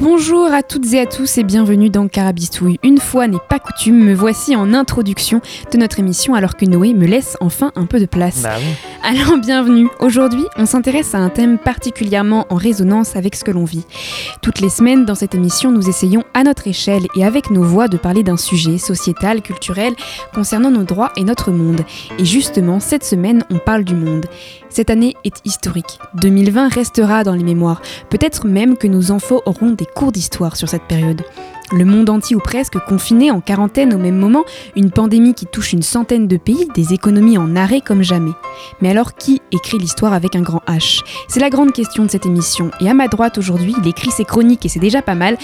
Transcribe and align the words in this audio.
Bonjour 0.00 0.46
à 0.46 0.62
toutes 0.62 0.94
et 0.94 1.00
à 1.00 1.04
tous 1.04 1.36
et 1.36 1.42
bienvenue 1.42 1.90
dans 1.90 2.08
Carabistouille. 2.08 2.78
Une 2.82 2.96
fois 2.96 3.28
n'est 3.28 3.36
pas 3.50 3.58
coutume, 3.58 4.02
me 4.02 4.14
voici 4.14 4.56
en 4.56 4.72
introduction 4.72 5.42
de 5.70 5.76
notre 5.76 5.98
émission 5.98 6.34
alors 6.34 6.56
que 6.56 6.64
Noé 6.64 6.94
me 6.94 7.06
laisse 7.06 7.36
enfin 7.42 7.70
un 7.74 7.84
peu 7.84 8.00
de 8.00 8.06
place. 8.06 8.40
Bah. 8.40 8.56
Alors 9.02 9.38
bienvenue. 9.38 9.88
Aujourd'hui, 9.98 10.44
on 10.56 10.66
s'intéresse 10.66 11.14
à 11.14 11.18
un 11.18 11.30
thème 11.30 11.58
particulièrement 11.58 12.46
en 12.50 12.56
résonance 12.56 13.16
avec 13.16 13.34
ce 13.34 13.44
que 13.44 13.50
l'on 13.50 13.64
vit. 13.64 13.86
Toutes 14.42 14.60
les 14.60 14.68
semaines 14.68 15.06
dans 15.06 15.14
cette 15.14 15.34
émission, 15.34 15.72
nous 15.72 15.88
essayons 15.88 16.22
à 16.34 16.44
notre 16.44 16.68
échelle 16.68 17.06
et 17.16 17.24
avec 17.24 17.50
nos 17.50 17.62
voix 17.62 17.88
de 17.88 17.96
parler 17.96 18.22
d'un 18.22 18.36
sujet 18.36 18.76
sociétal, 18.76 19.40
culturel 19.40 19.94
concernant 20.34 20.70
nos 20.70 20.84
droits 20.84 21.12
et 21.16 21.24
notre 21.24 21.50
monde. 21.50 21.80
Et 22.18 22.26
justement, 22.26 22.78
cette 22.78 23.04
semaine, 23.04 23.42
on 23.50 23.58
parle 23.58 23.84
du 23.84 23.94
monde. 23.94 24.26
Cette 24.68 24.90
année 24.90 25.16
est 25.24 25.40
historique. 25.46 25.98
2020 26.20 26.68
restera 26.68 27.24
dans 27.24 27.34
les 27.34 27.44
mémoires. 27.44 27.80
Peut-être 28.10 28.46
même 28.46 28.76
que 28.76 28.86
nos 28.86 29.12
enfants 29.12 29.40
auront 29.46 29.70
des 29.70 29.86
cours 29.86 30.12
d'histoire 30.12 30.56
sur 30.56 30.68
cette 30.68 30.84
période. 30.84 31.22
Le 31.72 31.84
monde 31.84 32.10
entier 32.10 32.34
ou 32.34 32.40
presque 32.40 32.78
confiné 32.80 33.30
en 33.30 33.40
quarantaine 33.40 33.94
au 33.94 33.98
même 33.98 34.16
moment, 34.16 34.44
une 34.74 34.90
pandémie 34.90 35.34
qui 35.34 35.46
touche 35.46 35.72
une 35.72 35.82
centaine 35.82 36.26
de 36.26 36.36
pays, 36.36 36.66
des 36.74 36.92
économies 36.92 37.38
en 37.38 37.54
arrêt 37.54 37.80
comme 37.80 38.02
jamais. 38.02 38.32
Mais 38.80 38.90
alors 38.90 39.14
qui 39.14 39.40
écrit 39.52 39.78
l'histoire 39.78 40.12
avec 40.12 40.34
un 40.34 40.40
grand 40.40 40.62
H? 40.66 41.02
C'est 41.28 41.38
la 41.38 41.48
grande 41.48 41.72
question 41.72 42.04
de 42.04 42.10
cette 42.10 42.26
émission. 42.26 42.72
Et 42.80 42.90
à 42.90 42.94
ma 42.94 43.06
droite 43.06 43.38
aujourd'hui, 43.38 43.72
il 43.80 43.88
écrit 43.88 44.10
ses 44.10 44.24
chroniques 44.24 44.66
et 44.66 44.68
c'est 44.68 44.80
déjà 44.80 45.00
pas 45.00 45.14
mal. 45.14 45.38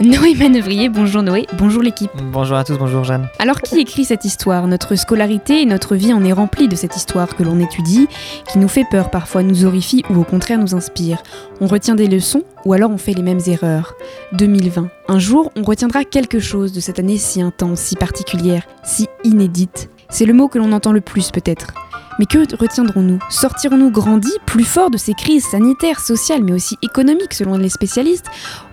Noé 0.00 0.34
Manœuvrier, 0.34 0.88
bonjour 0.88 1.22
Noé, 1.22 1.46
bonjour 1.56 1.82
l'équipe. 1.82 2.10
Bonjour 2.32 2.56
à 2.56 2.64
tous, 2.64 2.76
bonjour 2.76 3.04
Jeanne. 3.04 3.28
Alors 3.38 3.60
qui 3.60 3.78
écrit 3.78 4.04
cette 4.04 4.24
histoire? 4.24 4.66
Notre 4.66 4.96
scolarité 4.96 5.62
et 5.62 5.66
notre 5.66 5.94
vie 5.94 6.12
en 6.12 6.24
est 6.24 6.32
remplie 6.32 6.66
de 6.66 6.74
cette 6.74 6.96
histoire 6.96 7.36
que 7.36 7.44
l'on 7.44 7.60
étudie, 7.60 8.08
qui 8.50 8.58
nous 8.58 8.68
fait 8.68 8.86
peur 8.90 9.10
parfois, 9.10 9.44
nous 9.44 9.64
horrifie 9.64 10.02
ou 10.10 10.20
au 10.20 10.24
contraire 10.24 10.58
nous 10.58 10.74
inspire. 10.74 11.22
On 11.60 11.66
retient 11.66 11.96
des 11.96 12.06
leçons 12.06 12.44
ou 12.64 12.72
alors 12.72 12.90
on 12.90 12.98
fait 12.98 13.14
les 13.14 13.22
mêmes 13.22 13.40
erreurs. 13.46 13.94
2020. 14.32 14.88
Un 15.08 15.18
jour, 15.18 15.50
on 15.56 15.62
retiendra 15.62 16.04
quelque 16.04 16.38
chose 16.38 16.72
de 16.72 16.78
cette 16.78 17.00
année 17.00 17.18
si 17.18 17.42
intense, 17.42 17.80
si 17.80 17.96
particulière, 17.96 18.62
si 18.84 19.08
inédite. 19.24 19.90
C'est 20.08 20.24
le 20.24 20.34
mot 20.34 20.46
que 20.46 20.58
l'on 20.58 20.72
entend 20.72 20.92
le 20.92 21.00
plus 21.00 21.32
peut-être. 21.32 21.74
Mais 22.20 22.26
que 22.26 22.38
retiendrons-nous? 22.56 23.18
Sortirons-nous 23.28 23.90
grandis, 23.90 24.36
plus 24.46 24.64
forts 24.64 24.90
de 24.90 24.96
ces 24.96 25.14
crises 25.14 25.46
sanitaires, 25.46 26.00
sociales, 26.00 26.42
mais 26.44 26.52
aussi 26.52 26.76
économiques 26.82 27.34
selon 27.34 27.56
les 27.56 27.68
spécialistes? 27.68 28.26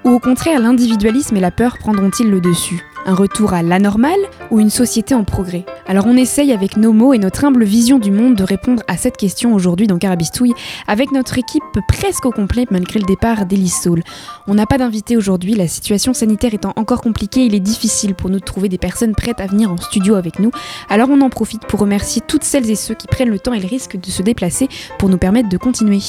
Ou 0.04 0.10
au 0.10 0.20
contraire, 0.20 0.60
l'individualisme 0.60 1.38
et 1.38 1.42
la 1.42 1.52
peur 1.52 1.78
prendront-ils 1.80 2.30
le 2.30 2.42
dessus? 2.42 2.84
Un 3.08 3.14
retour 3.14 3.54
à 3.54 3.62
l'anormal 3.62 4.18
ou 4.52 4.60
une 4.60 4.70
société 4.70 5.16
en 5.16 5.24
progrès 5.24 5.66
Alors 5.88 6.06
on 6.08 6.16
essaye 6.16 6.54
avec 6.54 6.78
nos 6.78 6.94
mots 6.94 7.14
et 7.14 7.18
notre 7.18 7.44
humble 7.44 7.64
vision 7.64 8.00
du 8.00 8.12
monde 8.12 8.36
de 8.36 8.44
répondre 8.44 8.84
à 8.88 8.98
cette 8.98 9.18
question 9.18 9.54
aujourd'hui 9.54 9.88
dans 9.88 9.98
Carabistouille 9.98 10.54
avec 10.88 11.12
notre 11.12 11.38
équipe 11.38 11.64
presque 11.88 12.26
au 12.26 12.32
complet 12.32 12.66
malgré 12.70 13.00
le 13.00 13.06
départ 13.06 13.46
d'Elise 13.46 13.76
Saul. 13.82 14.04
On 14.48 14.54
n'a 14.54 14.66
pas 14.66 14.78
d'invité 14.78 15.18
aujourd'hui, 15.18 15.56
la 15.56 15.68
situation 15.68 16.14
sanitaire 16.14 16.54
étant 16.54 16.74
encore 16.76 17.02
compliquée, 17.02 17.46
il 17.46 17.56
est 17.56 17.60
difficile 17.60 18.16
pour 18.16 18.30
nous 18.30 18.40
de 18.40 18.46
trouver 18.46 18.70
des 18.70 18.78
personnes 18.78 19.16
prêtes 19.16 19.42
à 19.42 19.48
venir 19.48 19.72
en 19.72 19.78
studio 19.78 20.16
avec 20.16 20.40
nous. 20.40 20.52
Alors 20.90 21.10
on 21.10 21.20
en 21.22 21.30
profite 21.30 21.66
pour 21.66 21.80
remercier 21.80 22.22
toutes 22.26 22.44
celles 22.44 22.70
et 22.70 22.76
ceux 22.76 22.94
qui 22.94 23.08
prennent 23.08 23.30
le 23.30 23.40
temps 23.40 23.54
et 23.54 23.60
le 23.60 23.68
risque 23.68 24.00
de 24.00 24.10
se 24.12 24.22
déplacer 24.22 24.70
pour 25.00 25.10
nous 25.10 25.18
permettre 25.18 25.50
de 25.50 25.58
continuer. 25.58 26.00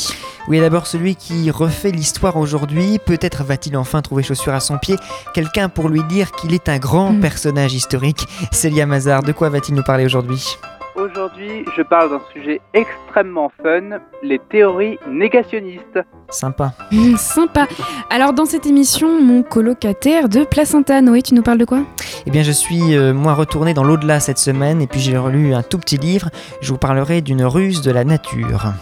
Oui, 0.49 0.61
d'abord 0.61 0.87
celui 0.87 1.16
qui 1.16 1.50
refait 1.50 1.91
l'histoire 1.91 2.37
aujourd'hui, 2.37 2.99
peut-être 3.05 3.43
va-t-il 3.43 3.77
enfin 3.77 4.03
trouver 4.03 4.22
chaussure 4.22 4.55
à 4.55 4.61
son 4.61 4.78
pied, 4.78 4.97
quelqu'un 5.34 5.69
pour 5.69 5.88
lui 5.88 6.03
dire 6.05 6.32
qu'il 6.32 6.55
est 6.55 6.69
un 6.69 6.78
grand 6.78 7.16
Mm. 7.16 7.21
personnage 7.21 7.75
historique. 7.75 8.25
Célia 8.50 8.87
Mazar, 8.87 9.22
de 9.22 9.32
quoi 9.32 9.48
va-t-il 9.48 9.75
nous 9.75 9.82
parler 9.82 10.04
aujourd'hui 10.04 10.56
Aujourd'hui, 10.97 11.66
je 11.76 11.82
parle 11.82 12.09
d'un 12.09 12.22
sujet 12.32 12.59
extrêmement 12.72 13.53
fun, 13.62 13.98
les 14.22 14.38
théories 14.38 14.98
négationnistes. 15.06 16.00
Sympa. 16.31 16.72
Mmh, 16.91 17.16
sympa. 17.16 17.66
Alors 18.09 18.32
dans 18.32 18.47
cette 18.47 18.64
émission, 18.64 19.20
mon 19.20 19.42
colocataire 19.42 20.31
de 20.31 20.44
Placenta, 20.44 21.03
Noé, 21.03 21.20
tu 21.20 21.34
nous 21.34 21.42
parles 21.42 21.59
de 21.59 21.66
quoi 21.66 21.82
Eh 22.25 22.31
bien, 22.31 22.42
je 22.42 22.50
suis 22.50 22.97
euh, 22.97 23.12
moi 23.12 23.34
retourné 23.34 23.75
dans 23.75 23.84
l'au-delà 23.84 24.20
cette 24.20 24.38
semaine 24.38 24.81
et 24.81 24.87
puis 24.87 25.00
j'ai 25.00 25.19
relu 25.19 25.53
un 25.53 25.62
tout 25.62 25.78
petit 25.78 25.98
livre. 25.98 26.31
Je 26.62 26.72
vous 26.72 26.78
parlerai 26.78 27.20
d'une 27.20 27.44
ruse 27.44 27.82
de 27.82 27.91
la 27.91 28.04
nature. 28.04 28.72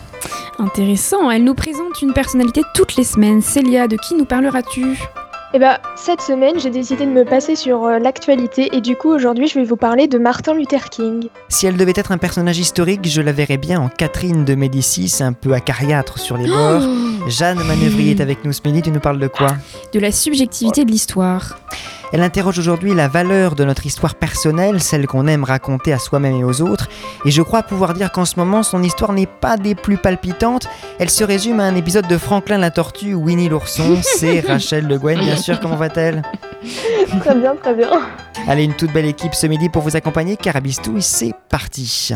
Intéressant, 0.61 1.33
elle 1.33 1.43
nous 1.43 1.55
présente 1.55 2.01
une 2.01 2.13
personnalité 2.13 2.63
toutes 2.75 2.95
les 2.95 3.05
semaines. 3.05 3.43
Célia, 3.43 3.89
de 3.89 3.97
qui 3.97 4.15
nous 4.15 4.25
parleras-tu 4.25 4.97
Eh 5.57 5.61
bah, 5.61 5.79
cette 5.95 6.21
semaine, 6.21 6.59
j'ai 6.59 6.71
décidé 6.71 7.07
de 7.07 7.13
me 7.13 7.25
passer 7.25 7.55
sur 7.55 7.85
euh, 7.85 8.01
l'actualité 8.01 8.71
et 8.73 8.81
du 8.81 8.97
coup, 8.97 9.09
aujourd'hui, 9.11 9.47
je 9.47 9.55
vais 9.55 9.65
vous 9.65 9.77
parler 9.77 10.09
de 10.09 10.19
Martin 10.19 10.53
Luther 10.53 10.91
King. 10.91 11.29
Si 11.49 11.69
elle 11.69 11.77
devait 11.77 11.93
être 11.95 12.11
un 12.11 12.19
personnage 12.19 12.59
historique, 12.59 13.09
je 13.09 13.23
la 13.23 13.31
verrais 13.31 13.57
bien 13.57 13.81
en 13.81 13.89
Catherine 13.89 14.45
de 14.45 14.57
Médicis, 14.57 15.19
un 15.21 15.33
peu 15.33 15.53
acariâtre 15.53 16.19
sur 16.19 16.37
les 16.37 16.49
bords. 16.49 16.83
Jeanne 17.29 17.59
Manœuvrier 17.59 18.17
est 18.17 18.21
avec 18.21 18.45
nous 18.45 18.53
ce 18.53 18.63
midi, 18.65 18.83
tu 18.83 18.91
nous 18.91 18.99
parles 18.99 19.21
de 19.21 19.29
quoi? 19.29 19.55
De 19.93 20.01
la 20.01 20.11
subjectivité 20.11 20.85
de 20.85 20.91
l'histoire. 20.91 21.57
Elle 22.13 22.23
interroge 22.23 22.59
aujourd'hui 22.59 22.95
la 22.95 23.09
valeur 23.09 23.55
de 23.55 23.65
notre 23.65 23.87
histoire 23.87 24.15
personnelle, 24.15 24.81
celle 24.81 25.07
qu'on 25.07 25.27
aime 25.27 25.45
raconter 25.45 25.93
à 25.93 25.99
soi-même 25.99 26.37
et 26.37 26.45
aux 26.45 26.63
autres, 26.63 26.89
et 27.25 27.31
je 27.31 27.43
crois 27.43 27.63
pouvoir 27.63 27.95
dire 27.95 28.13
qu'en 28.13 28.25
ce 28.25 28.39
moment 28.39 28.63
son 28.63 28.83
histoire 28.83 29.13
n'est 29.13 29.27
pas 29.27 29.57
des 29.57 29.75
plus 29.75 29.97
palpitantes, 29.97 30.69
elle 30.99 31.11
se 31.11 31.25
résume 31.25 31.61
à 31.61 31.65
un 31.65 31.75
épisode 31.75 32.07
de 32.07 32.19
Franklin 32.19 32.59
la 32.59 32.71
tortue 32.71 33.15
ou 33.15 33.25
Winnie 33.25 33.49
l'ourson, 33.49 33.99
c'est 34.03 34.41
Rachel 34.41 34.87
Le 34.87 34.99
Guen 34.99 35.19
bien 35.19 35.37
sûr, 35.37 35.61
comment 35.61 35.77
va-t-elle? 35.77 36.23
Très 37.21 37.35
bien, 37.35 37.55
très 37.57 37.75
bien. 37.75 37.91
Allez, 38.47 38.65
une 38.65 38.75
toute 38.75 38.93
belle 38.93 39.07
équipe 39.07 39.35
ce 39.35 39.47
midi 39.47 39.69
pour 39.69 39.83
vous 39.83 39.97
accompagner, 39.97 40.37
Carabistouille, 40.37 41.03
c'est 41.03 41.33
parti 41.49 42.13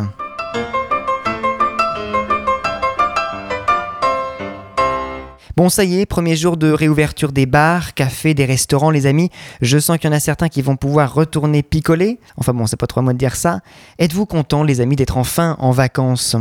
Bon, 5.58 5.68
ça 5.68 5.82
y 5.82 5.98
est, 5.98 6.06
premier 6.06 6.36
jour 6.36 6.56
de 6.56 6.70
réouverture 6.70 7.32
des 7.32 7.44
bars, 7.44 7.92
cafés, 7.94 8.32
des 8.32 8.44
restaurants, 8.44 8.90
les 8.90 9.06
amis. 9.06 9.28
Je 9.60 9.76
sens 9.80 9.98
qu'il 9.98 10.08
y 10.08 10.12
en 10.12 10.16
a 10.16 10.20
certains 10.20 10.48
qui 10.48 10.62
vont 10.62 10.76
pouvoir 10.76 11.12
retourner 11.12 11.64
picoler. 11.64 12.20
Enfin 12.36 12.54
bon, 12.54 12.68
c'est 12.68 12.76
pas 12.76 12.86
trop 12.86 13.00
à 13.00 13.02
moi 13.02 13.12
de 13.12 13.18
dire 13.18 13.34
ça. 13.34 13.58
Êtes-vous 13.98 14.24
contents, 14.24 14.62
les 14.62 14.80
amis, 14.80 14.94
d'être 14.94 15.16
enfin 15.16 15.56
en 15.58 15.72
vacances? 15.72 16.36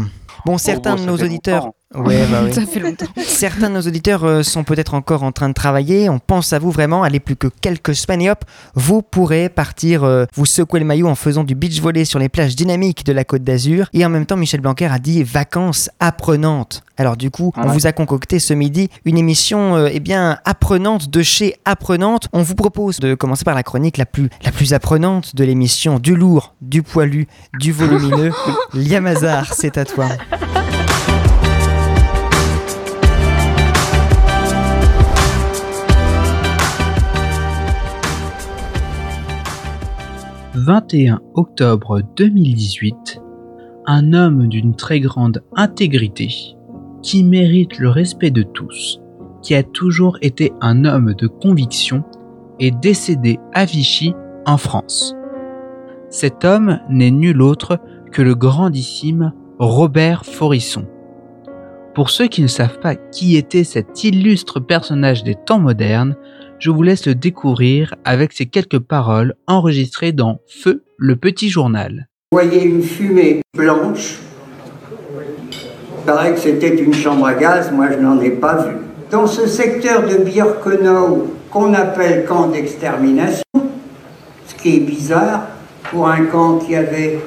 Bon, 0.45 0.59
certains 0.59 0.97
bon, 0.97 1.01
de 1.01 1.07
nos 1.07 1.17
auditeurs. 1.17 1.63
longtemps. 1.63 1.75
Ouais, 1.95 2.25
bah 2.29 2.41
oui. 2.43 2.53
Ça 2.53 2.65
fait 2.65 2.81
longtemps. 2.81 3.05
Certains 3.15 3.69
de 3.69 3.75
nos 3.75 3.81
auditeurs 3.81 4.25
euh, 4.25 4.43
sont 4.43 4.65
peut-être 4.65 4.93
encore 4.93 5.23
en 5.23 5.31
train 5.31 5.47
de 5.47 5.53
travailler. 5.53 6.09
On 6.09 6.19
pense 6.19 6.51
à 6.51 6.59
vous 6.59 6.69
vraiment. 6.69 7.01
Allez, 7.03 7.21
plus 7.21 7.37
que 7.37 7.47
quelques 7.47 7.95
semaines 7.95 8.21
et 8.23 8.29
hop, 8.29 8.43
vous 8.75 9.01
pourrez 9.01 9.47
partir 9.47 10.03
euh, 10.03 10.25
vous 10.35 10.45
secouer 10.45 10.81
le 10.81 10.85
maillot 10.85 11.07
en 11.07 11.15
faisant 11.15 11.45
du 11.45 11.55
beach 11.55 11.79
volley 11.81 12.03
sur 12.03 12.19
les 12.19 12.27
plages 12.27 12.57
dynamiques 12.57 13.05
de 13.05 13.13
la 13.13 13.23
Côte 13.23 13.43
d'Azur. 13.45 13.87
Et 13.93 14.05
en 14.05 14.09
même 14.09 14.25
temps, 14.25 14.35
Michel 14.35 14.59
Blanquer 14.59 14.87
a 14.87 14.99
dit 14.99 15.23
vacances 15.23 15.89
apprenantes. 16.01 16.83
Alors 16.97 17.15
du 17.15 17.31
coup, 17.31 17.53
on 17.55 17.61
Ouais. 17.67 17.73
vous 17.73 17.87
a 17.87 17.93
concocté 17.93 18.39
ce 18.39 18.53
midi 18.53 18.89
une 19.05 19.17
émission 19.17 19.75
euh, 19.77 19.89
eh 19.91 20.01
bien 20.01 20.39
apprenante 20.43 21.09
de 21.09 21.23
chez 21.23 21.55
Apprenante. 21.63 22.27
On 22.33 22.41
vous 22.41 22.55
propose 22.55 22.99
de 22.99 23.13
commencer 23.15 23.45
par 23.45 23.55
la 23.55 23.63
chronique 23.63 23.97
la 23.97 24.05
plus 24.05 24.29
la 24.43 24.51
plus 24.51 24.73
apprenante 24.73 25.35
de 25.35 25.43
l'émission, 25.45 25.99
du 25.99 26.15
lourd, 26.15 26.53
du 26.61 26.83
poilu, 26.83 27.27
du 27.59 27.71
volumineux. 27.71 28.31
Liamazar, 28.73 29.53
c'est 29.53 29.77
à 29.77 29.85
toi. 29.85 30.07
«21 40.57 41.21
octobre 41.35 42.01
2018, 42.15 43.21
un 43.85 44.13
homme 44.13 44.47
d'une 44.47 44.75
très 44.75 44.99
grande 44.99 45.43
intégrité, 45.55 46.29
qui 47.03 47.23
mérite 47.23 47.77
le 47.77 47.89
respect 47.89 48.31
de 48.31 48.41
tous, 48.41 48.99
qui 49.43 49.53
a 49.53 49.61
toujours 49.61 50.17
été 50.23 50.51
un 50.59 50.83
homme 50.83 51.13
de 51.13 51.27
conviction, 51.27 52.03
est 52.59 52.71
décédé 52.71 53.37
à 53.53 53.65
Vichy, 53.65 54.15
en 54.47 54.57
France. 54.57 55.15
Cet 56.09 56.43
homme 56.43 56.79
n'est 56.89 57.11
nul 57.11 57.43
autre 57.43 57.79
que 58.11 58.23
le 58.23 58.33
grandissime 58.33 59.33
Robert 59.59 60.25
Forisson. 60.25 60.87
Pour 61.93 62.09
ceux 62.09 62.27
qui 62.27 62.41
ne 62.41 62.47
savent 62.47 62.79
pas 62.79 62.95
qui 62.95 63.37
était 63.37 63.63
cet 63.63 64.03
illustre 64.03 64.59
personnage 64.59 65.23
des 65.23 65.35
temps 65.35 65.59
modernes, 65.59 66.15
je 66.59 66.71
vous 66.71 66.81
laisse 66.81 67.05
le 67.05 67.15
découvrir 67.15 67.95
avec 68.03 68.33
ces 68.33 68.47
quelques 68.47 68.79
paroles 68.79 69.35
enregistrées 69.45 70.11
dans 70.11 70.39
Feu, 70.47 70.83
le 70.97 71.15
petit 71.15 71.49
journal. 71.49 72.07
Vous 72.31 72.39
voyez 72.39 72.63
une 72.63 72.81
fumée 72.81 73.41
blanche. 73.55 74.17
Il 75.99 76.05
paraît 76.05 76.33
que 76.33 76.39
c'était 76.39 76.75
une 76.75 76.93
chambre 76.93 77.27
à 77.27 77.35
gaz, 77.35 77.71
moi 77.71 77.87
je 77.91 77.97
n'en 77.97 78.19
ai 78.21 78.31
pas 78.31 78.65
vu. 78.65 78.75
Dans 79.11 79.27
ce 79.27 79.47
secteur 79.47 80.03
de 80.07 80.23
Birkenau, 80.23 81.33
qu'on 81.51 81.73
appelle 81.73 82.25
camp 82.25 82.47
d'extermination, 82.47 83.43
ce 83.53 84.55
qui 84.55 84.77
est 84.77 84.79
bizarre 84.79 85.47
pour 85.91 86.09
un 86.09 86.25
camp 86.25 86.57
qui 86.57 86.75
avait 86.75 87.19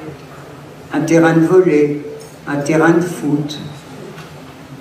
un 0.93 1.01
terrain 1.01 1.33
de 1.33 1.45
volley, 1.45 2.01
un 2.47 2.57
terrain 2.57 2.91
de 2.91 3.01
foot, 3.01 3.59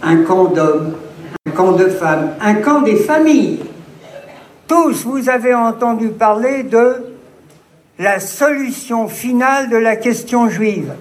un 0.02 0.16
camp 0.24 0.46
d'hommes, 0.46 0.94
un 1.46 1.50
camp 1.52 1.72
de 1.72 1.86
femmes, 1.86 2.30
un 2.40 2.54
camp 2.54 2.82
des 2.82 2.96
familles. 2.96 3.60
Tous, 4.70 5.02
vous 5.02 5.28
avez 5.28 5.52
entendu 5.52 6.10
parler 6.10 6.62
de 6.62 6.94
la 7.98 8.20
solution 8.20 9.08
finale 9.08 9.68
de 9.68 9.76
la 9.76 9.96
question 9.96 10.48
juive. 10.48 10.92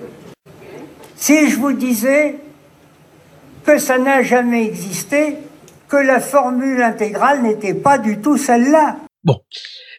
Si 1.15 1.51
je 1.51 1.55
vous 1.55 1.73
disais 1.73 2.37
que 3.63 3.77
ça 3.77 3.99
n'a 3.99 4.23
jamais 4.23 4.65
existé, 4.65 5.35
que 5.87 5.97
la 5.97 6.19
formule 6.19 6.81
intégrale 6.81 7.43
n'était 7.43 7.75
pas 7.75 7.99
du 7.99 8.17
tout 8.17 8.37
celle-là. 8.37 8.97
Bon, 9.23 9.37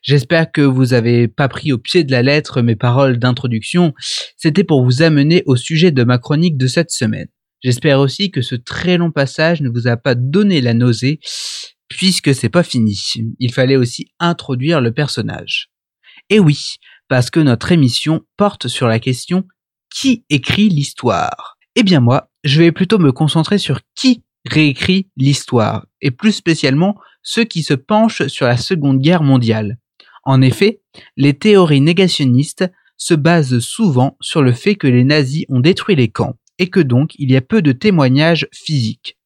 j'espère 0.02 0.50
que 0.50 0.62
vous 0.62 0.92
avez 0.92 1.28
pas 1.28 1.46
pris 1.46 1.72
au 1.72 1.78
pied 1.78 2.02
de 2.02 2.10
la 2.10 2.22
lettre 2.22 2.62
mes 2.62 2.74
paroles 2.74 3.20
d'introduction. 3.20 3.94
C'était 4.36 4.64
pour 4.64 4.82
vous 4.82 5.02
amener 5.02 5.44
au 5.46 5.54
sujet 5.54 5.92
de 5.92 6.02
ma 6.02 6.18
chronique 6.18 6.56
de 6.56 6.66
cette 6.66 6.90
semaine. 6.90 7.28
J'espère 7.62 8.00
aussi 8.00 8.30
que 8.30 8.40
ce 8.40 8.54
très 8.54 8.96
long 8.96 9.10
passage 9.10 9.60
ne 9.60 9.68
vous 9.68 9.86
a 9.86 9.98
pas 9.98 10.14
donné 10.14 10.60
la 10.60 10.72
nausée, 10.72 11.20
puisque 11.90 12.34
c'est 12.34 12.48
pas 12.48 12.62
fini. 12.62 12.98
Il 13.38 13.52
fallait 13.52 13.76
aussi 13.76 14.06
introduire 14.18 14.80
le 14.80 14.92
personnage. 14.92 15.68
Et 16.30 16.38
oui, 16.38 16.76
parce 17.08 17.28
que 17.28 17.40
notre 17.40 17.72
émission 17.72 18.22
porte 18.38 18.68
sur 18.68 18.86
la 18.86 18.98
question 18.98 19.46
qui 19.94 20.24
écrit 20.30 20.70
l'histoire? 20.70 21.58
Eh 21.74 21.82
bien 21.82 22.00
moi, 22.00 22.30
je 22.44 22.60
vais 22.62 22.72
plutôt 22.72 22.98
me 22.98 23.12
concentrer 23.12 23.58
sur 23.58 23.80
qui 23.94 24.22
réécrit 24.48 25.10
l'histoire, 25.16 25.86
et 26.00 26.10
plus 26.10 26.32
spécialement 26.32 26.96
ceux 27.22 27.44
qui 27.44 27.62
se 27.62 27.74
penchent 27.74 28.26
sur 28.28 28.46
la 28.46 28.56
Seconde 28.56 29.00
Guerre 29.00 29.22
mondiale. 29.22 29.78
En 30.24 30.40
effet, 30.40 30.80
les 31.16 31.34
théories 31.34 31.80
négationnistes 31.80 32.64
se 32.96 33.14
basent 33.14 33.58
souvent 33.58 34.16
sur 34.20 34.42
le 34.42 34.52
fait 34.52 34.76
que 34.76 34.86
les 34.86 35.04
nazis 35.04 35.44
ont 35.48 35.60
détruit 35.60 35.96
les 35.96 36.08
camps, 36.08 36.36
et 36.58 36.68
que 36.68 36.80
donc 36.80 37.12
il 37.18 37.30
y 37.30 37.36
a 37.36 37.40
peu 37.40 37.60
de 37.60 37.72
témoignages 37.72 38.48
physiques. 38.52 39.18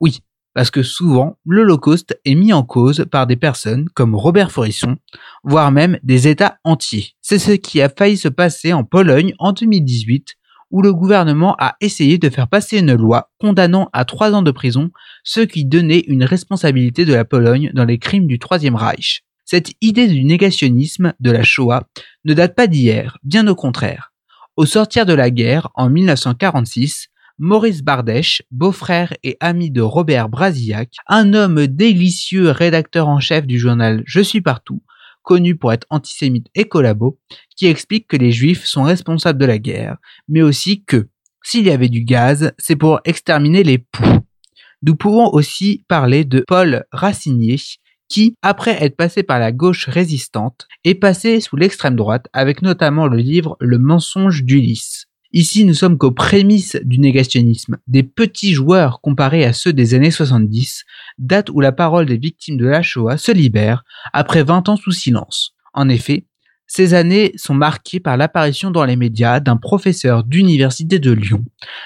Oui, 0.00 0.20
parce 0.58 0.72
que 0.72 0.82
souvent 0.82 1.38
l'Holocauste 1.46 2.18
est 2.24 2.34
mis 2.34 2.52
en 2.52 2.64
cause 2.64 3.06
par 3.12 3.28
des 3.28 3.36
personnes 3.36 3.88
comme 3.94 4.16
Robert 4.16 4.50
Forisson, 4.50 4.96
voire 5.44 5.70
même 5.70 6.00
des 6.02 6.26
États 6.26 6.58
entiers. 6.64 7.12
C'est 7.22 7.38
ce 7.38 7.52
qui 7.52 7.80
a 7.80 7.88
failli 7.88 8.16
se 8.16 8.26
passer 8.26 8.72
en 8.72 8.82
Pologne 8.82 9.34
en 9.38 9.52
2018, 9.52 10.34
où 10.72 10.82
le 10.82 10.92
gouvernement 10.92 11.54
a 11.60 11.76
essayé 11.80 12.18
de 12.18 12.28
faire 12.28 12.48
passer 12.48 12.80
une 12.80 12.96
loi 12.96 13.30
condamnant 13.38 13.88
à 13.92 14.04
trois 14.04 14.32
ans 14.32 14.42
de 14.42 14.50
prison 14.50 14.90
ceux 15.22 15.46
qui 15.46 15.64
donnaient 15.64 16.02
une 16.08 16.24
responsabilité 16.24 17.04
de 17.04 17.14
la 17.14 17.24
Pologne 17.24 17.70
dans 17.72 17.84
les 17.84 17.98
crimes 17.98 18.26
du 18.26 18.40
Troisième 18.40 18.74
Reich. 18.74 19.22
Cette 19.44 19.70
idée 19.80 20.08
du 20.08 20.24
négationnisme 20.24 21.14
de 21.20 21.30
la 21.30 21.44
Shoah 21.44 21.84
ne 22.24 22.34
date 22.34 22.56
pas 22.56 22.66
d'hier, 22.66 23.18
bien 23.22 23.46
au 23.46 23.54
contraire. 23.54 24.12
Au 24.56 24.66
sortir 24.66 25.06
de 25.06 25.12
la 25.14 25.30
guerre, 25.30 25.68
en 25.76 25.88
1946, 25.88 27.10
Maurice 27.40 27.82
Bardèche, 27.82 28.42
beau-frère 28.50 29.14
et 29.22 29.36
ami 29.38 29.70
de 29.70 29.80
Robert 29.80 30.28
Brasillac, 30.28 30.96
un 31.06 31.34
homme 31.34 31.68
délicieux 31.68 32.50
rédacteur 32.50 33.06
en 33.06 33.20
chef 33.20 33.46
du 33.46 33.60
journal 33.60 34.02
Je 34.06 34.20
suis 34.20 34.40
partout, 34.40 34.82
connu 35.22 35.54
pour 35.54 35.72
être 35.72 35.86
antisémite 35.88 36.48
et 36.56 36.64
collabo, 36.64 37.20
qui 37.56 37.66
explique 37.66 38.08
que 38.08 38.16
les 38.16 38.32
juifs 38.32 38.64
sont 38.64 38.82
responsables 38.82 39.38
de 39.38 39.46
la 39.46 39.58
guerre, 39.58 39.98
mais 40.26 40.42
aussi 40.42 40.82
que, 40.82 41.10
s'il 41.44 41.66
y 41.66 41.70
avait 41.70 41.88
du 41.88 42.02
gaz, 42.02 42.50
c'est 42.58 42.74
pour 42.74 42.98
exterminer 43.04 43.62
les 43.62 43.78
poux. 43.78 44.18
Nous 44.82 44.96
pouvons 44.96 45.28
aussi 45.28 45.84
parler 45.86 46.24
de 46.24 46.42
Paul 46.44 46.86
Racinier, 46.90 47.60
qui, 48.08 48.34
après 48.42 48.82
être 48.82 48.96
passé 48.96 49.22
par 49.22 49.38
la 49.38 49.52
gauche 49.52 49.88
résistante, 49.88 50.66
est 50.82 50.96
passé 50.96 51.40
sous 51.40 51.54
l'extrême 51.54 51.94
droite 51.94 52.26
avec 52.32 52.62
notamment 52.62 53.06
le 53.06 53.18
livre 53.18 53.56
Le 53.60 53.78
mensonge 53.78 54.42
d'Ulysse. 54.42 55.07
Ici, 55.32 55.66
nous 55.66 55.74
sommes 55.74 55.98
qu'aux 55.98 56.12
prémices 56.12 56.78
du 56.82 56.98
négationnisme, 56.98 57.76
des 57.86 58.02
petits 58.02 58.54
joueurs 58.54 59.02
comparés 59.02 59.44
à 59.44 59.52
ceux 59.52 59.74
des 59.74 59.92
années 59.92 60.10
70, 60.10 60.84
date 61.18 61.50
où 61.50 61.60
la 61.60 61.72
parole 61.72 62.06
des 62.06 62.16
victimes 62.16 62.56
de 62.56 62.66
la 62.66 62.80
Shoah 62.80 63.18
se 63.18 63.30
libère 63.30 63.84
après 64.14 64.42
20 64.42 64.70
ans 64.70 64.76
sous 64.76 64.92
silence. 64.92 65.54
En 65.74 65.90
effet, 65.90 66.24
ces 66.66 66.94
années 66.94 67.32
sont 67.36 67.54
marquées 67.54 68.00
par 68.00 68.16
l'apparition 68.16 68.70
dans 68.70 68.84
les 68.86 68.96
médias 68.96 69.40
d'un 69.40 69.56
professeur 69.56 70.24
d'université 70.24 70.98
de 70.98 71.12
Lyon, 71.12 71.44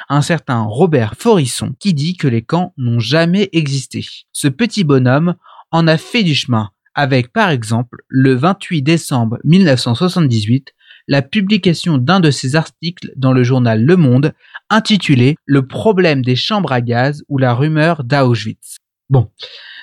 un 0.08 0.22
certain 0.22 0.62
Robert 0.62 1.14
Forisson, 1.18 1.72
qui 1.80 1.94
dit 1.94 2.16
que 2.16 2.28
les 2.28 2.42
camps 2.42 2.74
n'ont 2.76 3.00
jamais 3.00 3.48
existé. 3.52 4.04
Ce 4.32 4.48
petit 4.48 4.84
bonhomme 4.84 5.34
en 5.72 5.88
a 5.88 5.96
fait 5.96 6.22
du 6.22 6.34
chemin, 6.34 6.70
avec 6.94 7.32
par 7.32 7.50
exemple, 7.50 7.98
le 8.08 8.34
28 8.34 8.82
décembre 8.82 9.38
1978, 9.44 10.74
la 11.08 11.22
publication 11.22 11.98
d'un 11.98 12.20
de 12.20 12.30
ses 12.30 12.56
articles 12.56 13.12
dans 13.16 13.32
le 13.32 13.42
journal 13.42 13.84
Le 13.84 13.96
Monde 13.96 14.32
intitulé 14.70 15.36
Le 15.44 15.66
problème 15.66 16.22
des 16.22 16.36
chambres 16.36 16.72
à 16.72 16.80
gaz 16.80 17.22
ou 17.28 17.38
la 17.38 17.54
rumeur 17.54 18.04
d'Auschwitz. 18.04 18.76
Bon, 19.10 19.30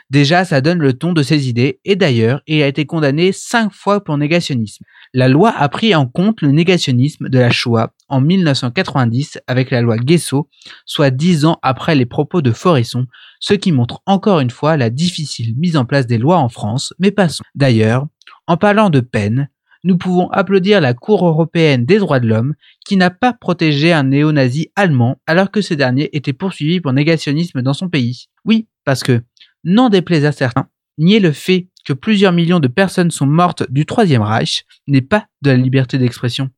déjà 0.10 0.44
ça 0.46 0.62
donne 0.62 0.80
le 0.80 0.94
ton 0.94 1.14
de 1.14 1.22
ses 1.22 1.50
idées 1.50 1.80
et 1.86 1.96
d'ailleurs 1.96 2.42
il 2.48 2.62
a 2.64 2.68
été 2.68 2.86
condamné 2.86 3.32
cinq 3.32 3.72
fois 3.72 4.04
pour 4.04 4.18
négationnisme. 4.18 4.84
La 5.14 5.28
loi 5.28 5.52
a 5.52 5.70
pris 5.70 5.94
en 5.96 6.08
compte 6.08 6.42
le 6.42 6.52
négationnisme 6.52 7.30
de 7.30 7.40
la 7.40 7.52
Shoah 7.52 7.94
en 8.08 8.22
1990 8.22 9.40
avec 9.48 9.72
la 9.72 9.82
loi 9.82 9.98
Guesso, 9.98 10.50
soit 10.86 11.12
dix 11.12 11.46
ans 11.46 11.60
après 11.62 11.96
les 11.96 12.06
propos 12.06 12.42
de 12.42 12.52
Forisson, 12.52 13.06
ce 13.40 13.54
qui 13.54 13.72
montre 13.72 14.02
encore 14.06 14.40
une 14.40 14.50
fois 14.50 14.78
la 14.78 14.90
difficile 14.90 15.56
mise 15.58 15.78
en 15.78 15.86
place 15.86 16.08
des 16.08 16.18
lois 16.18 16.38
en 16.38 16.50
France, 16.50 16.94
mais 17.00 17.12
passons. 17.12 17.44
D'ailleurs, 17.56 18.08
en 18.48 18.58
parlant 18.58 18.90
de 18.90 19.00
peine, 19.00 19.50
nous 19.84 19.98
pouvons 19.98 20.30
applaudir 20.30 20.82
la 20.82 20.94
Cour 20.94 21.26
européenne 21.26 21.86
des 21.86 22.00
droits 22.00 22.20
de 22.20 22.28
l'homme 22.28 22.56
qui 22.86 22.98
n'a 22.98 23.10
pas 23.10 23.34
protégé 23.34 23.94
un 23.94 24.04
néo-nazi 24.04 24.72
allemand 24.76 25.22
alors 25.26 25.52
que 25.52 25.62
ce 25.62 25.74
dernier 25.74 26.10
était 26.16 26.34
poursuivi 26.34 26.82
pour 26.82 26.94
négationnisme 26.94 27.62
dans 27.62 27.74
son 27.74 27.90
pays. 27.90 28.28
Oui, 28.46 28.68
parce 28.84 29.04
que, 29.04 29.22
n'en 29.64 29.90
déplaise 29.90 30.26
à 30.26 30.32
certains, 30.32 30.70
nier 30.98 31.20
le 31.20 31.32
fait 31.32 31.70
que 31.86 31.94
plusieurs 31.94 32.34
millions 32.34 32.60
de 32.60 32.68
personnes 32.68 33.12
sont 33.12 33.26
mortes 33.26 33.70
du 33.72 33.86
Troisième 33.86 34.22
Reich 34.22 34.66
n'est 34.88 35.02
pas 35.02 35.28
de 35.42 35.52
la 35.52 35.58
liberté 35.58 35.98
d'expression. 35.98 36.50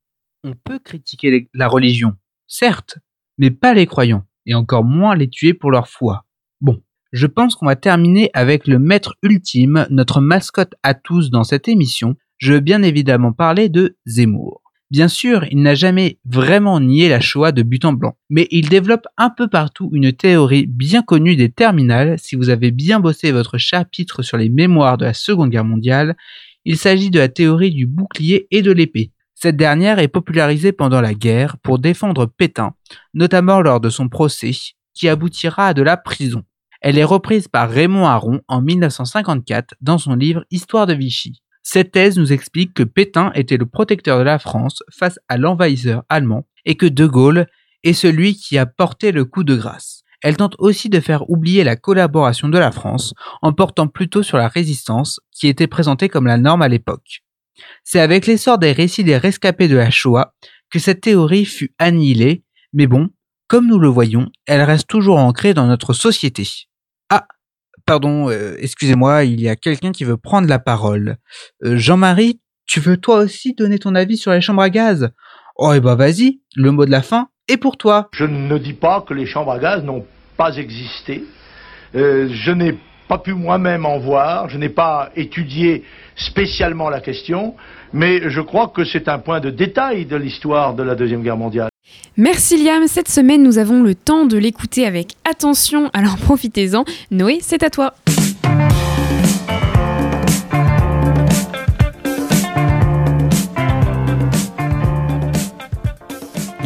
On 0.44 0.54
peut 0.54 0.80
critiquer 0.80 1.50
la 1.54 1.68
religion, 1.68 2.16
certes, 2.48 2.98
mais 3.38 3.52
pas 3.52 3.74
les 3.74 3.86
croyants, 3.86 4.26
et 4.46 4.56
encore 4.56 4.84
moins 4.84 5.16
les 5.16 5.30
tuer 5.30 5.54
pour 5.54 5.72
leur 5.72 5.88
foi. 5.88 6.26
Bon, 6.60 6.82
je 7.12 7.28
pense 7.28 7.56
qu'on 7.56 7.68
va 7.68 7.75
terminer 7.75 8.32
avec 8.34 8.68
le 8.68 8.80
maître 8.80 9.16
ultime, 9.22 9.86
notre 9.90 10.22
mascotte 10.22 10.74
à 10.82 10.94
tous 10.94 11.30
dans 11.30 11.44
cette 11.44 11.68
émission, 11.68 12.16
je 12.41 12.53
veux 12.53 12.60
bien 12.60 12.81
évidemment 12.81 13.33
parler 13.33 13.69
de 13.69 13.98
Zemmour. 14.07 14.63
Bien 14.89 15.07
sûr, 15.07 15.45
il 15.51 15.62
n'a 15.62 15.75
jamais 15.75 16.17
vraiment 16.25 16.79
nié 16.79 17.07
la 17.07 17.21
Shoah 17.21 17.51
de 17.51 17.62
but 17.62 17.86
en 17.86 17.93
blanc, 17.93 18.17
mais 18.29 18.48
il 18.50 18.67
développe 18.67 19.05
un 19.15 19.29
peu 19.29 19.48
partout 19.48 19.89
une 19.93 20.12
théorie 20.12 20.65
bien 20.65 21.03
connue 21.03 21.36
des 21.36 21.51
terminales 21.51 22.17
si 22.19 22.36
vous 22.36 22.50
avez 22.50 22.71
bien 22.71 23.00
bossé 23.00 23.31
votre 23.31 23.60
chapitre 23.60 24.24
sur 24.24 24.38
les 24.38 24.50
mémoires 24.50 24.98
de 24.98 25.05
la 25.05 25.13
Seconde 25.13 25.51
Guerre 25.51 25.65
mondiale. 25.65 26.17
Il 26.65 26.77
s'agit 26.77 27.12
de 27.12 27.19
la 27.19 27.29
théorie 27.29 27.71
du 27.71 27.86
bouclier 27.86 28.48
et 28.50 28.63
de 28.63 28.71
l'épée. 28.71 29.12
Cette 29.36 29.55
dernière 29.55 30.00
est 30.00 30.07
popularisée 30.07 30.71
pendant 30.71 31.00
la 31.00 31.13
guerre 31.13 31.57
pour 31.60 31.77
défendre 31.77 32.25
Pétain, 32.25 32.74
notamment 33.13 33.62
lors 33.62 33.79
de 33.79 33.89
son 33.89 34.10
procès, 34.10 34.51
qui 34.93 35.07
aboutira 35.07 35.67
à 35.67 35.74
de 35.75 35.83
la 35.83 35.95
prison. 35.95 36.43
Elle 36.81 36.98
est 36.98 37.03
reprise 37.03 37.48
par 37.48 37.69
Raymond 37.69 38.07
Aron 38.07 38.41
en 38.48 38.62
1954 38.62 39.75
dans 39.79 40.00
son 40.00 40.15
livre 40.15 40.43
Histoire 40.50 40.88
de 40.88 40.95
Vichy. 40.95 41.41
Cette 41.63 41.91
thèse 41.91 42.18
nous 42.18 42.34
explique 42.34 42.74
que 42.74 42.84
Pétain 42.84 43.32
était 43.36 43.58
le 43.58 43.65
protecteur 43.65 44.18
de 44.20 44.24
la 44.24 44.39
France 44.39 44.84
face 44.91 45.20
à 45.27 45.38
l'envahisseur 45.38 46.03
allemand 46.10 46.48
et 46.65 46.75
que 46.75 46.86
De 46.86 47.06
Gaulle 47.06 47.48
est 47.84 47.94
celui 47.94 48.36
qui 48.36 48.58
a 48.58 48.65
porté 48.65 49.12
le 49.12 49.25
coup 49.25 49.44
de 49.44 49.56
grâce. 49.56 50.03
Elle 50.22 50.38
tente 50.38 50.56
aussi 50.60 50.89
de 50.89 51.00
faire 51.00 51.30
oublier 51.30 51.63
la 51.63 51.75
collaboration 51.75 52.48
de 52.48 52.58
la 52.58 52.72
France 52.72 53.13
en 53.41 53.53
portant 53.53 53.88
plutôt 53.88 54.24
sur 54.24 54.38
la 54.38 54.48
résistance 54.48 55.20
qui 55.32 55.48
était 55.48 55.68
présentée 55.68 56.10
comme 56.10 56.27
la 56.27 56.38
norme 56.38 56.62
à 56.62 56.68
l'époque. 56.68 57.22
C'est 57.84 58.00
avec 58.00 58.27
l'essor 58.27 58.58
des 58.58 58.72
récits 58.72 59.03
des 59.03 59.18
rescapés 59.18 59.68
de 59.68 59.77
la 59.77 59.89
Shoah 59.89 60.34
que 60.70 60.80
cette 60.80 61.01
théorie 61.01 61.46
fut 61.46 61.74
annihilée, 61.80 62.44
mais 62.74 62.88
bon, 62.88 63.10
comme 63.48 63.68
nous 63.68 63.80
le 63.80 63.89
voyons, 63.89 64.32
elle 64.46 64.62
reste 64.62 64.88
toujours 64.88 65.18
ancrée 65.18 65.53
dans 65.53 65.68
notre 65.68 65.94
société. 65.94 66.48
Pardon, 67.91 68.29
euh, 68.29 68.55
excusez-moi, 68.60 69.25
il 69.25 69.41
y 69.41 69.50
a 69.50 69.57
quelqu'un 69.57 69.91
qui 69.91 70.05
veut 70.05 70.15
prendre 70.15 70.48
la 70.48 70.60
parole. 70.60 71.17
Euh, 71.65 71.75
Jean-Marie, 71.75 72.39
tu 72.65 72.79
veux 72.79 72.95
toi 72.95 73.17
aussi 73.17 73.53
donner 73.53 73.79
ton 73.79 73.95
avis 73.95 74.15
sur 74.15 74.31
les 74.31 74.39
chambres 74.39 74.62
à 74.62 74.69
gaz? 74.69 75.10
Oh, 75.57 75.74
et 75.74 75.75
eh 75.75 75.79
ben 75.81 75.95
vas-y, 75.95 76.39
le 76.55 76.71
mot 76.71 76.86
de 76.86 76.89
la 76.89 77.01
fin 77.01 77.27
est 77.50 77.57
pour 77.57 77.75
toi. 77.75 78.07
Je 78.13 78.24
ne 78.24 78.57
dis 78.57 78.71
pas 78.71 79.01
que 79.01 79.13
les 79.13 79.25
chambres 79.25 79.51
à 79.51 79.60
gaz 79.60 79.83
n'ont 79.83 80.05
pas 80.38 80.55
existé. 80.55 81.25
Euh, 81.93 82.29
je 82.31 82.53
n'ai 82.53 82.77
pas 83.10 83.17
pu 83.17 83.33
moi-même 83.33 83.86
en 83.86 84.00
voir, 84.00 84.48
je 84.48 84.57
n'ai 84.57 84.69
pas 84.69 85.12
étudié 85.17 85.83
spécialement 86.15 86.89
la 86.89 87.01
question, 87.01 87.55
mais 87.91 88.29
je 88.29 88.39
crois 88.39 88.69
que 88.69 88.86
c'est 88.86 89.10
un 89.10 89.19
point 89.19 89.41
de 89.41 89.50
détail 89.50 90.05
de 90.05 90.15
l'histoire 90.15 90.75
de 90.75 90.83
la 90.83 90.95
Deuxième 90.95 91.24
Guerre 91.24 91.36
mondiale. 91.36 91.71
Merci 92.17 92.63
Liam, 92.63 92.88
cette 92.88 93.10
semaine 93.10 93.41
nous 93.41 93.57
avons 93.57 93.81
le 93.81 93.95
temps 93.95 94.25
de 94.25 94.38
l'écouter 94.38 94.86
avec 94.86 95.15
attention, 95.29 95.89
alors 95.93 96.17
profitez-en. 96.21 96.83
Noé, 97.10 97.39
c'est 97.41 97.63
à 97.63 97.69
toi. 97.69 97.93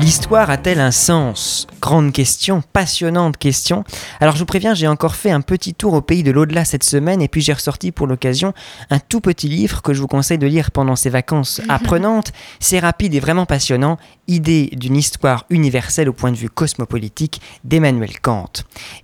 L'histoire 0.06 0.52
a-t-elle 0.52 0.82
un 0.82 0.92
sens? 0.92 1.66
Grande 1.82 2.12
question, 2.12 2.62
passionnante 2.74 3.38
question. 3.38 3.84
Alors 4.20 4.36
je 4.36 4.40
vous 4.40 4.46
préviens, 4.46 4.74
j'ai 4.74 4.88
encore 4.88 5.16
fait 5.16 5.32
un 5.32 5.42
petit 5.42 5.74
tour 5.74 5.94
au 5.94 6.02
pays 6.02 6.22
de 6.22 6.32
l'au-delà 6.32 6.64
cette 6.64 6.84
semaine 6.84 7.22
et 7.22 7.28
puis 7.28 7.42
j'ai 7.42 7.54
ressorti 7.54 7.92
pour 7.92 8.06
l'occasion 8.06 8.54
un 8.92 9.00
tout 9.00 9.20
petit 9.22 9.48
livre 9.48 9.82
que 9.82 9.94
je 9.94 10.02
vous 10.02 10.08
conseille 10.08 10.38
de 10.38 10.48
lire 10.48 10.72
pendant 10.72 10.96
ces 10.96 11.10
vacances 11.10 11.60
apprenantes. 11.70 12.34
C'est 12.60 12.80
rapide 12.80 13.16
et 13.16 13.20
vraiment 13.20 13.46
passionnant 13.46 13.98
Idée 14.28 14.72
d'une 14.74 14.96
histoire 14.98 15.46
universelle 15.52 16.10
au 16.10 16.14
point 16.14 16.32
de 16.32 16.36
vue 16.36 16.50
cosmopolitique 16.50 17.42
d'Emmanuel 17.64 18.20
Kant. 18.20 18.52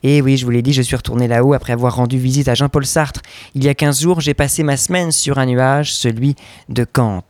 Et 0.01 0.19
oui, 0.19 0.35
je 0.35 0.45
vous 0.45 0.51
l'ai 0.51 0.63
dit, 0.63 0.73
je 0.73 0.81
suis 0.81 0.95
retourné 0.95 1.27
là-haut 1.27 1.53
après 1.53 1.73
avoir 1.73 1.95
rendu 1.95 2.17
visite 2.17 2.47
à 2.47 2.55
Jean-Paul 2.55 2.87
Sartre. 2.87 3.21
Il 3.53 3.63
y 3.63 3.69
a 3.69 3.75
15 3.75 4.01
jours, 4.01 4.19
j'ai 4.19 4.33
passé 4.33 4.63
ma 4.63 4.77
semaine 4.77 5.11
sur 5.11 5.37
un 5.37 5.45
nuage, 5.45 5.93
celui 5.93 6.35
de 6.69 6.85
Kant. 6.85 7.23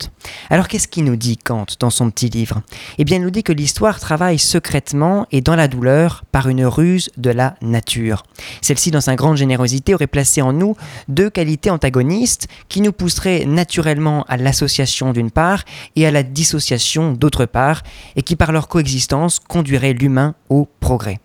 Alors 0.49 0.69
qu'est-ce 0.69 0.87
qu'il 0.87 1.03
nous 1.03 1.17
dit 1.17 1.35
Kant 1.35 1.65
dans 1.81 1.89
son 1.89 2.09
petit 2.11 2.29
livre? 2.29 2.61
Eh 2.97 3.03
bien, 3.03 3.17
il 3.17 3.23
nous 3.23 3.29
dit 3.29 3.43
que 3.43 3.51
l'histoire 3.51 3.99
travaille 3.99 4.39
secrètement 4.39 5.27
et 5.33 5.41
dans 5.41 5.57
la 5.57 5.67
douleur 5.67 6.23
par 6.31 6.47
une 6.47 6.65
ruse 6.65 7.09
de 7.17 7.29
la 7.29 7.55
nature. 7.61 8.23
Celle-ci, 8.61 8.91
dans 8.91 9.01
sa 9.01 9.17
grande 9.17 9.35
générosité, 9.35 9.93
aurait 9.93 10.07
placé 10.07 10.41
en 10.41 10.53
nous 10.53 10.77
deux 11.09 11.29
qualités 11.29 11.69
antagonistes 11.69 12.47
qui 12.69 12.79
nous 12.79 12.93
pousseraient 12.93 13.43
naturellement 13.45 14.23
à 14.29 14.37
l'association 14.37 15.11
d'une 15.11 15.31
part 15.31 15.65
et 15.97 16.07
à 16.07 16.11
la 16.11 16.23
dissociation 16.23 17.11
d'autre 17.11 17.45
part, 17.45 17.80
et 18.15 18.21
qui 18.21 18.35
par 18.35 18.51
leur 18.51 18.67
coexistence 18.67 19.39
conduiraient 19.39 19.93
l'humain 19.93 20.35
au 20.49 20.67
progrès. 20.79 21.19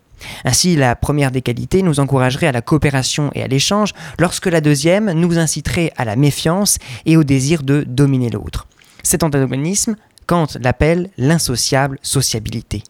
Ainsi, 0.45 0.75
la 0.75 0.95
première 0.95 1.31
des 1.31 1.41
qualités 1.41 1.83
nous 1.83 1.99
encouragerait 1.99 2.47
à 2.47 2.51
la 2.51 2.61
coopération 2.61 3.31
et 3.35 3.43
à 3.43 3.47
l'échange, 3.47 3.93
lorsque 4.19 4.47
la 4.47 4.61
deuxième 4.61 5.11
nous 5.11 5.37
inciterait 5.37 5.91
à 5.97 6.05
la 6.05 6.15
méfiance 6.15 6.77
et 7.05 7.17
au 7.17 7.23
désir 7.23 7.63
de 7.63 7.83
dominer 7.87 8.29
l'autre. 8.29 8.67
Cet 9.03 9.23
antagonisme, 9.23 9.95
Kant 10.25 10.47
l'appelle 10.59 11.09
l'insociable 11.17 11.99
sociabilité. 12.01 12.83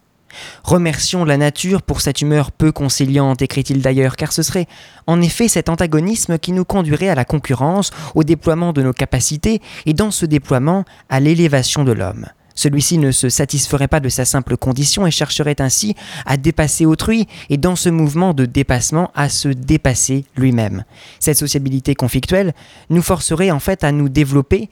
Remercions 0.64 1.26
la 1.26 1.38
nature 1.38 1.82
pour 1.82 2.02
cette 2.02 2.22
humeur 2.22 2.52
peu 2.52 2.72
conciliante, 2.72 3.42
écrit-il 3.42 3.82
d'ailleurs, 3.82 4.16
car 4.16 4.34
ce 4.34 4.44
serait 4.44 4.68
en 5.06 5.22
effet 5.22 5.48
cet 5.48 5.70
antagonisme 5.70 6.38
qui 6.38 6.52
nous 6.52 6.66
conduirait 6.66 7.10
à 7.10 7.16
la 7.16 7.26
concurrence, 7.26 7.92
au 8.16 8.24
déploiement 8.24 8.74
de 8.74 8.82
nos 8.82 8.94
capacités, 8.94 9.62
et 9.86 9.94
dans 9.94 10.12
ce 10.12 10.26
déploiement 10.26 10.86
à 11.10 11.20
l'élévation 11.20 11.84
de 11.84 11.92
l'homme. 11.92 12.28
Celui-ci 12.58 12.98
ne 12.98 13.12
se 13.12 13.30
satisferait 13.30 13.88
pas 13.88 14.02
de 14.02 14.10
sa 14.10 14.26
simple 14.26 14.58
condition 14.58 15.08
et 15.08 15.12
chercherait 15.12 15.62
ainsi 15.62 15.96
à 16.26 16.36
dépasser 16.36 16.86
autrui 16.86 17.28
et 17.50 17.56
dans 17.56 17.78
ce 17.78 17.88
mouvement 17.88 18.34
de 18.34 18.46
dépassement 18.46 19.12
à 19.16 19.30
se 19.30 19.48
dépasser 19.48 20.26
lui-même. 20.36 20.84
Cette 21.22 21.38
sociabilité 21.38 21.96
conflictuelle 21.96 22.54
nous 22.90 23.02
forcerait 23.02 23.52
en 23.52 23.60
fait 23.60 23.86
à 23.86 23.94
nous 23.94 24.10
développer 24.10 24.70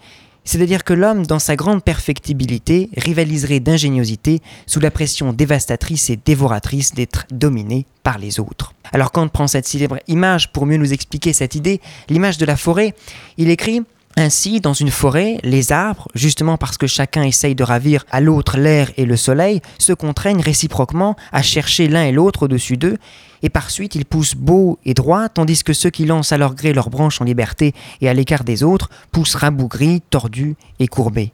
c'est-à-dire 0.47 0.83
que 0.83 0.93
l'homme, 0.93 1.25
dans 1.25 1.39
sa 1.39 1.55
grande 1.55 1.83
perfectibilité, 1.83 2.89
rivaliserait 2.95 3.59
d'ingéniosité 3.59 4.41
sous 4.67 4.79
la 4.79 4.91
pression 4.91 5.33
dévastatrice 5.33 6.11
et 6.11 6.19
dévoratrice 6.23 6.93
d'être 6.93 7.25
dominé 7.31 7.87
par 8.03 8.19
les 8.19 8.39
autres. 8.39 8.73
Alors 8.93 9.11
Kant 9.11 9.27
prend 9.27 9.47
cette 9.47 9.67
célèbre 9.67 9.97
image 10.07 10.51
pour 10.51 10.67
mieux 10.67 10.77
nous 10.77 10.93
expliquer 10.93 11.33
cette 11.33 11.55
idée, 11.55 11.81
l'image 12.09 12.37
de 12.37 12.45
la 12.45 12.55
forêt. 12.55 12.93
Il 13.37 13.49
écrit 13.49 13.81
ainsi, 14.17 14.61
dans 14.61 14.73
une 14.73 14.91
forêt, 14.91 15.37
les 15.43 15.71
arbres, 15.71 16.07
justement 16.15 16.57
parce 16.57 16.77
que 16.77 16.87
chacun 16.87 17.23
essaye 17.23 17.55
de 17.55 17.63
ravir 17.63 18.05
à 18.11 18.21
l'autre 18.21 18.57
l'air 18.57 18.91
et 18.95 19.05
le 19.05 19.17
soleil, 19.17 19.61
se 19.77 19.93
contraignent 19.93 20.41
réciproquement 20.41 21.15
à 21.31 21.41
chercher 21.41 21.87
l'un 21.87 22.03
et 22.03 22.11
l'autre 22.11 22.43
au-dessus 22.43 22.77
d'eux, 22.77 22.97
et 23.43 23.49
par 23.49 23.69
suite 23.69 23.95
ils 23.95 24.05
poussent 24.05 24.35
beau 24.35 24.79
et 24.85 24.93
droit, 24.93 25.27
tandis 25.27 25.63
que 25.63 25.73
ceux 25.73 25.89
qui 25.89 26.05
lancent 26.05 26.31
à 26.31 26.37
leur 26.37 26.55
gré 26.55 26.71
leurs 26.73 26.89
branches 26.89 27.19
en 27.19 27.25
liberté 27.25 27.73
et 27.99 28.07
à 28.07 28.13
l'écart 28.13 28.45
des 28.45 28.63
autres 28.63 28.89
poussent 29.11 29.35
rabougris, 29.35 30.01
tordus 30.09 30.55
et 30.79 30.87
courbés. 30.87 31.31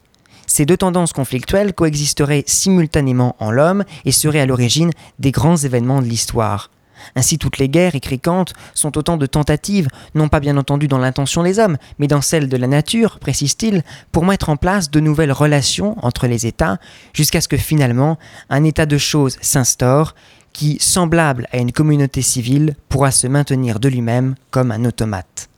Ces 0.47 0.65
deux 0.65 0.77
tendances 0.77 1.13
conflictuelles 1.13 1.73
coexisteraient 1.73 2.43
simultanément 2.47 3.35
en 3.39 3.51
l'homme 3.51 3.85
et 4.05 4.11
seraient 4.11 4.41
à 4.41 4.45
l'origine 4.45 4.91
des 5.19 5.31
grands 5.31 5.55
événements 5.55 6.01
de 6.01 6.07
l'histoire. 6.07 6.71
Ainsi 7.15 7.37
toutes 7.37 7.57
les 7.57 7.69
guerres, 7.69 7.95
écrit 7.95 8.19
sont 8.73 8.97
autant 8.97 9.17
de 9.17 9.25
tentatives, 9.25 9.87
non 10.15 10.29
pas 10.29 10.39
bien 10.39 10.57
entendu 10.57 10.87
dans 10.87 10.97
l'intention 10.97 11.43
des 11.43 11.59
hommes, 11.59 11.77
mais 11.99 12.07
dans 12.07 12.21
celle 12.21 12.49
de 12.49 12.57
la 12.57 12.67
nature, 12.67 13.19
précise-t-il, 13.19 13.83
pour 14.11 14.25
mettre 14.25 14.49
en 14.49 14.57
place 14.57 14.91
de 14.91 14.99
nouvelles 14.99 15.31
relations 15.31 15.95
entre 16.05 16.27
les 16.27 16.45
États, 16.45 16.77
jusqu'à 17.13 17.41
ce 17.41 17.47
que 17.47 17.57
finalement 17.57 18.17
un 18.49 18.63
état 18.63 18.85
de 18.85 18.97
choses 18.97 19.37
s'instaure 19.41 20.15
qui, 20.53 20.77
semblable 20.79 21.47
à 21.51 21.57
une 21.57 21.71
communauté 21.71 22.21
civile, 22.21 22.75
pourra 22.89 23.11
se 23.11 23.27
maintenir 23.27 23.79
de 23.79 23.89
lui-même 23.89 24.35
comme 24.51 24.71
un 24.71 24.85
automate. 24.85 25.50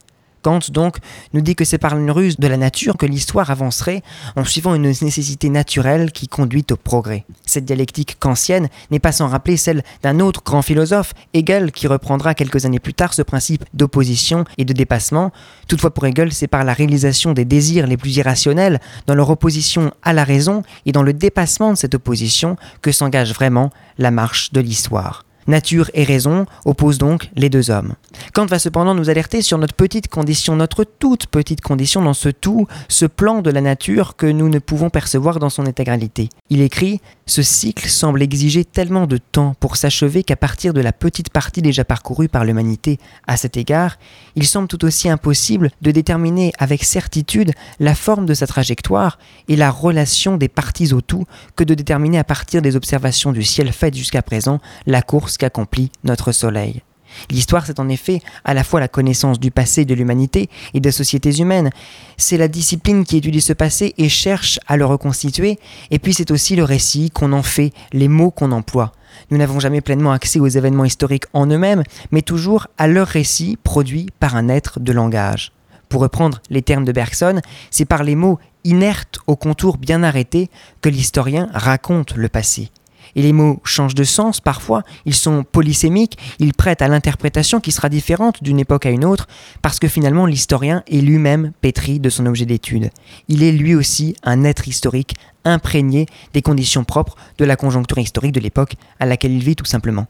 Kant, 0.43 0.59
donc, 0.69 0.97
nous 1.33 1.41
dit 1.41 1.55
que 1.55 1.65
c'est 1.65 1.77
par 1.79 1.97
une 1.97 2.11
ruse 2.11 2.37
de 2.37 2.47
la 2.47 2.57
nature 2.57 2.97
que 2.97 3.05
l'histoire 3.07 3.49
avancerait 3.49 4.03
en 4.35 4.43
suivant 4.43 4.75
une 4.75 4.83
nécessité 4.83 5.49
naturelle 5.49 6.11
qui 6.11 6.27
conduit 6.27 6.65
au 6.69 6.75
progrès. 6.75 7.25
Cette 7.45 7.65
dialectique 7.65 8.17
kantienne 8.19 8.67
n'est 8.91 8.99
pas 8.99 9.11
sans 9.11 9.27
rappeler 9.27 9.57
celle 9.57 9.83
d'un 10.03 10.19
autre 10.19 10.43
grand 10.43 10.61
philosophe, 10.61 11.13
Hegel, 11.33 11.71
qui 11.71 11.87
reprendra 11.87 12.35
quelques 12.35 12.65
années 12.65 12.79
plus 12.79 12.93
tard 12.93 13.13
ce 13.13 13.21
principe 13.21 13.63
d'opposition 13.73 14.45
et 14.57 14.65
de 14.65 14.73
dépassement. 14.73 15.31
Toutefois, 15.67 15.93
pour 15.93 16.05
Hegel, 16.05 16.33
c'est 16.33 16.47
par 16.47 16.63
la 16.63 16.73
réalisation 16.73 17.33
des 17.33 17.45
désirs 17.45 17.87
les 17.87 17.97
plus 17.97 18.17
irrationnels, 18.17 18.79
dans 19.07 19.15
leur 19.15 19.29
opposition 19.29 19.91
à 20.03 20.13
la 20.13 20.25
raison 20.25 20.63
et 20.85 20.91
dans 20.91 21.03
le 21.03 21.13
dépassement 21.13 21.71
de 21.71 21.77
cette 21.77 21.95
opposition, 21.95 22.57
que 22.81 22.91
s'engage 22.91 23.33
vraiment 23.33 23.71
la 23.97 24.11
marche 24.11 24.51
de 24.51 24.59
l'histoire. 24.59 25.23
Nature 25.47 25.89
et 25.93 26.03
raison 26.03 26.45
opposent 26.65 26.97
donc 26.97 27.29
les 27.35 27.49
deux 27.49 27.71
hommes. 27.71 27.93
Kant 28.33 28.45
va 28.45 28.59
cependant 28.59 28.95
nous 28.95 29.09
alerter 29.09 29.41
sur 29.41 29.57
notre 29.57 29.73
petite 29.73 30.07
condition, 30.07 30.55
notre 30.55 30.83
toute 30.83 31.27
petite 31.27 31.61
condition 31.61 32.01
dans 32.01 32.13
ce 32.13 32.29
tout, 32.29 32.67
ce 32.87 33.05
plan 33.05 33.41
de 33.41 33.49
la 33.49 33.61
nature 33.61 34.15
que 34.15 34.25
nous 34.25 34.49
ne 34.49 34.59
pouvons 34.59 34.89
percevoir 34.89 35.39
dans 35.39 35.49
son 35.49 35.65
intégralité. 35.65 36.29
Il 36.49 36.61
écrit 36.61 37.01
Ce 37.25 37.41
cycle 37.41 37.87
semble 37.87 38.21
exiger 38.21 38.65
tellement 38.65 39.07
de 39.07 39.17
temps 39.17 39.55
pour 39.59 39.77
s'achever 39.77 40.23
qu'à 40.23 40.35
partir 40.35 40.73
de 40.73 40.81
la 40.81 40.93
petite 40.93 41.29
partie 41.29 41.61
déjà 41.61 41.83
parcourue 41.83 42.29
par 42.29 42.45
l'humanité 42.45 42.99
à 43.27 43.37
cet 43.37 43.57
égard, 43.57 43.97
il 44.35 44.45
semble 44.45 44.67
tout 44.67 44.83
aussi 44.85 45.09
impossible 45.09 45.71
de 45.81 45.91
déterminer 45.91 46.53
avec 46.57 46.83
certitude 46.83 47.51
la 47.79 47.95
forme 47.95 48.25
de 48.25 48.33
sa 48.33 48.47
trajectoire 48.47 49.19
et 49.47 49.55
la 49.55 49.71
relation 49.71 50.37
des 50.37 50.47
parties 50.47 50.93
au 50.93 51.01
tout 51.01 51.25
que 51.55 51.63
de 51.63 51.73
déterminer 51.73 52.19
à 52.19 52.23
partir 52.23 52.61
des 52.61 52.75
observations 52.75 53.31
du 53.31 53.43
ciel 53.43 53.71
faites 53.71 53.95
jusqu'à 53.95 54.21
présent 54.21 54.59
la 54.85 55.01
course 55.01 55.32
qu'accomplit 55.37 55.91
notre 56.03 56.31
Soleil. 56.31 56.83
L'histoire, 57.29 57.65
c'est 57.65 57.79
en 57.79 57.89
effet 57.89 58.21
à 58.43 58.53
la 58.53 58.63
fois 58.63 58.79
la 58.79 58.87
connaissance 58.87 59.39
du 59.39 59.51
passé 59.51 59.85
de 59.85 59.93
l'humanité 59.93 60.49
et 60.73 60.79
des 60.79 60.91
sociétés 60.91 61.39
humaines. 61.39 61.69
C'est 62.17 62.37
la 62.37 62.47
discipline 62.47 63.05
qui 63.05 63.17
étudie 63.17 63.41
ce 63.41 63.53
passé 63.53 63.93
et 63.97 64.09
cherche 64.09 64.59
à 64.67 64.77
le 64.77 64.85
reconstituer, 64.85 65.59
et 65.91 65.99
puis 65.99 66.13
c'est 66.13 66.31
aussi 66.31 66.55
le 66.55 66.63
récit 66.63 67.11
qu'on 67.11 67.33
en 67.33 67.43
fait, 67.43 67.71
les 67.91 68.07
mots 68.07 68.31
qu'on 68.31 68.51
emploie. 68.51 68.91
Nous 69.29 69.37
n'avons 69.37 69.59
jamais 69.59 69.81
pleinement 69.81 70.11
accès 70.11 70.39
aux 70.39 70.47
événements 70.47 70.85
historiques 70.85 71.25
en 71.33 71.45
eux-mêmes, 71.47 71.83
mais 72.11 72.21
toujours 72.21 72.67
à 72.77 72.87
leur 72.87 73.07
récit 73.07 73.57
produit 73.63 74.07
par 74.19 74.35
un 74.35 74.49
être 74.49 74.79
de 74.79 74.91
langage. 74.91 75.51
Pour 75.87 76.01
reprendre 76.01 76.41
les 76.49 76.63
termes 76.63 76.85
de 76.85 76.91
Bergson, 76.91 77.39
c'est 77.69 77.85
par 77.85 78.03
les 78.03 78.15
mots 78.15 78.39
inertes 78.63 79.19
aux 79.27 79.35
contours 79.35 79.77
bien 79.77 80.01
arrêtés 80.01 80.49
que 80.81 80.89
l'historien 80.89 81.49
raconte 81.53 82.15
le 82.15 82.29
passé 82.29 82.71
et 83.15 83.21
les 83.21 83.33
mots 83.33 83.59
changent 83.63 83.95
de 83.95 84.03
sens 84.03 84.41
parfois, 84.41 84.83
ils 85.05 85.15
sont 85.15 85.43
polysémiques, 85.43 86.17
ils 86.39 86.53
prêtent 86.53 86.81
à 86.81 86.87
l'interprétation 86.87 87.59
qui 87.59 87.71
sera 87.71 87.89
différente 87.89 88.43
d'une 88.43 88.59
époque 88.59 88.85
à 88.85 88.89
une 88.89 89.05
autre, 89.05 89.27
parce 89.61 89.79
que 89.79 89.87
finalement 89.87 90.25
l'historien 90.25 90.83
est 90.87 91.01
lui-même 91.01 91.51
pétri 91.61 91.99
de 91.99 92.09
son 92.09 92.25
objet 92.25 92.45
d'étude. 92.45 92.89
Il 93.27 93.43
est 93.43 93.51
lui 93.51 93.75
aussi 93.75 94.15
un 94.23 94.43
être 94.43 94.67
historique 94.67 95.15
imprégné 95.45 96.05
des 96.33 96.41
conditions 96.41 96.83
propres 96.83 97.15
de 97.37 97.45
la 97.45 97.55
conjoncture 97.55 97.99
historique 97.99 98.31
de 98.31 98.39
l'époque 98.39 98.75
à 98.99 99.05
laquelle 99.05 99.33
il 99.33 99.43
vit 99.43 99.55
tout 99.55 99.65
simplement. 99.65 100.07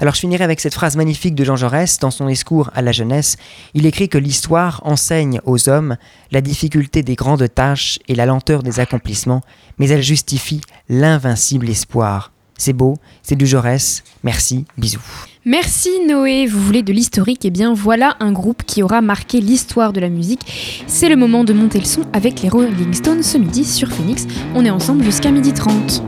Alors 0.00 0.14
je 0.14 0.20
finirai 0.20 0.44
avec 0.44 0.60
cette 0.60 0.74
phrase 0.74 0.96
magnifique 0.96 1.34
de 1.34 1.44
Jean 1.44 1.56
Jaurès 1.56 1.98
dans 1.98 2.10
son 2.10 2.26
discours 2.26 2.70
à 2.74 2.82
la 2.82 2.92
jeunesse. 2.92 3.36
Il 3.74 3.86
écrit 3.86 4.08
que 4.08 4.18
l'histoire 4.18 4.80
enseigne 4.84 5.40
aux 5.44 5.68
hommes 5.68 5.96
la 6.30 6.40
difficulté 6.40 7.02
des 7.02 7.14
grandes 7.14 7.52
tâches 7.52 7.98
et 8.08 8.14
la 8.14 8.26
lenteur 8.26 8.62
des 8.62 8.80
accomplissements, 8.80 9.42
mais 9.78 9.88
elle 9.88 10.02
justifie 10.02 10.60
l'invincible 10.88 11.68
espoir. 11.68 12.32
C'est 12.60 12.74
beau, 12.74 12.98
c'est 13.22 13.36
du 13.36 13.46
Jaurès. 13.46 14.04
Merci, 14.22 14.66
bisous. 14.76 15.00
Merci 15.46 15.88
Noé, 16.06 16.46
vous 16.46 16.60
voulez 16.60 16.82
de 16.82 16.92
l'historique? 16.92 17.46
Eh 17.46 17.50
bien 17.50 17.72
voilà 17.72 18.18
un 18.20 18.32
groupe 18.32 18.64
qui 18.66 18.82
aura 18.82 19.00
marqué 19.00 19.40
l'histoire 19.40 19.94
de 19.94 20.00
la 20.00 20.10
musique. 20.10 20.84
C'est 20.86 21.08
le 21.08 21.16
moment 21.16 21.42
de 21.42 21.54
monter 21.54 21.78
le 21.78 21.86
son 21.86 22.02
avec 22.12 22.42
les 22.42 22.50
Rolling 22.50 22.92
Stones 22.92 23.22
ce 23.22 23.38
midi 23.38 23.64
sur 23.64 23.88
Phoenix. 23.90 24.26
On 24.54 24.66
est 24.66 24.70
ensemble 24.70 25.02
jusqu'à 25.04 25.30
midi 25.30 25.54
30. 25.54 26.02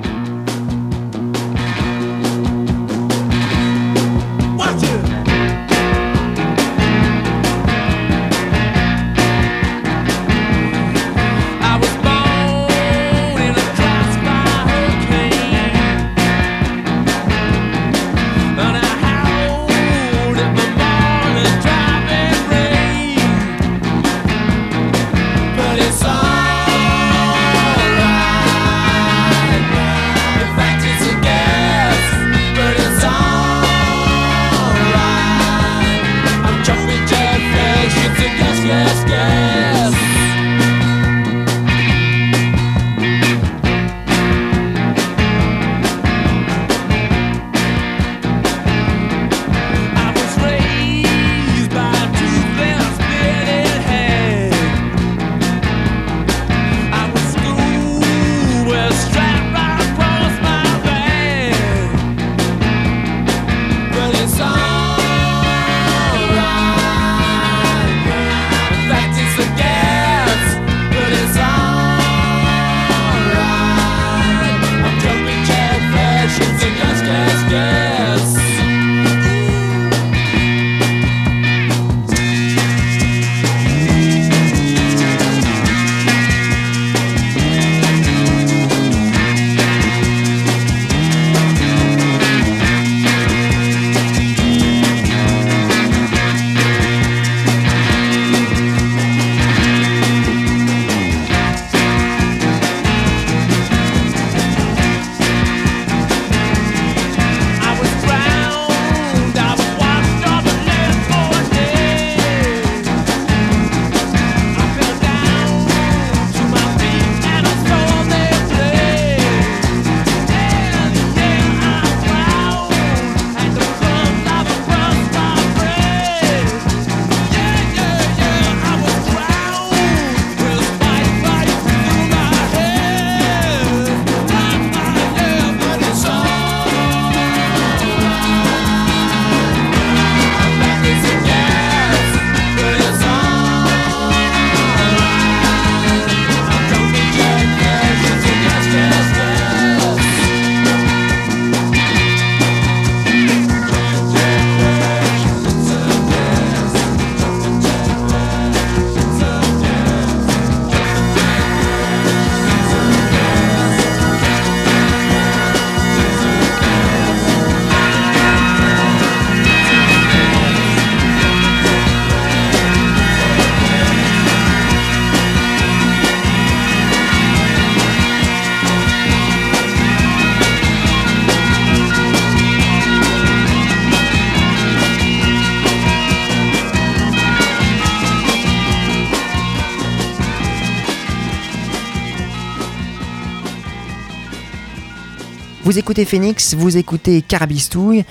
Vous 195.73 195.79
écoutez 195.79 196.05
Phoenix, 196.05 196.53
vous 196.53 196.77
écoutez 196.77 197.23
Carabistouille. 197.23 198.05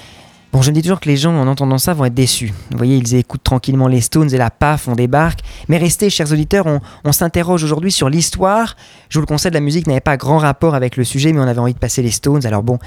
Bon, 0.51 0.63
je 0.63 0.71
dis 0.71 0.81
toujours 0.81 0.99
que 0.99 1.07
les 1.07 1.15
gens, 1.15 1.31
en 1.39 1.45
entendant 1.45 1.77
ça, 1.77 1.93
vont 1.93 2.05
être 2.05 2.13
déçus. 2.15 2.51
Vous 2.71 2.77
voyez, 2.77 2.97
ils 2.97 3.13
écoutent 3.13 3.43
tranquillement 3.43 3.87
les 3.87 4.01
Stones 4.01 4.33
et 4.33 4.37
la 4.39 4.49
PAF, 4.49 4.87
on 4.87 4.95
débarque. 4.95 5.41
Mais 5.67 5.77
restez, 5.77 6.09
chers 6.09 6.31
auditeurs, 6.31 6.65
on, 6.65 6.79
on 7.03 7.11
s'interroge 7.11 7.63
aujourd'hui 7.63 7.91
sur 7.91 8.09
l'histoire. 8.09 8.75
Je 9.09 9.19
vous 9.19 9.21
le 9.21 9.27
conseille, 9.27 9.51
la 9.51 9.59
musique 9.59 9.85
n'avait 9.85 9.99
pas 9.99 10.17
grand 10.17 10.39
rapport 10.39 10.73
avec 10.73 10.97
le 10.97 11.03
sujet, 11.03 11.33
mais 11.33 11.39
on 11.39 11.47
avait 11.47 11.59
envie 11.59 11.75
de 11.75 11.77
passer 11.77 12.01
les 12.01 12.09
Stones. 12.09 12.47
Alors 12.47 12.63
bon, 12.63 12.79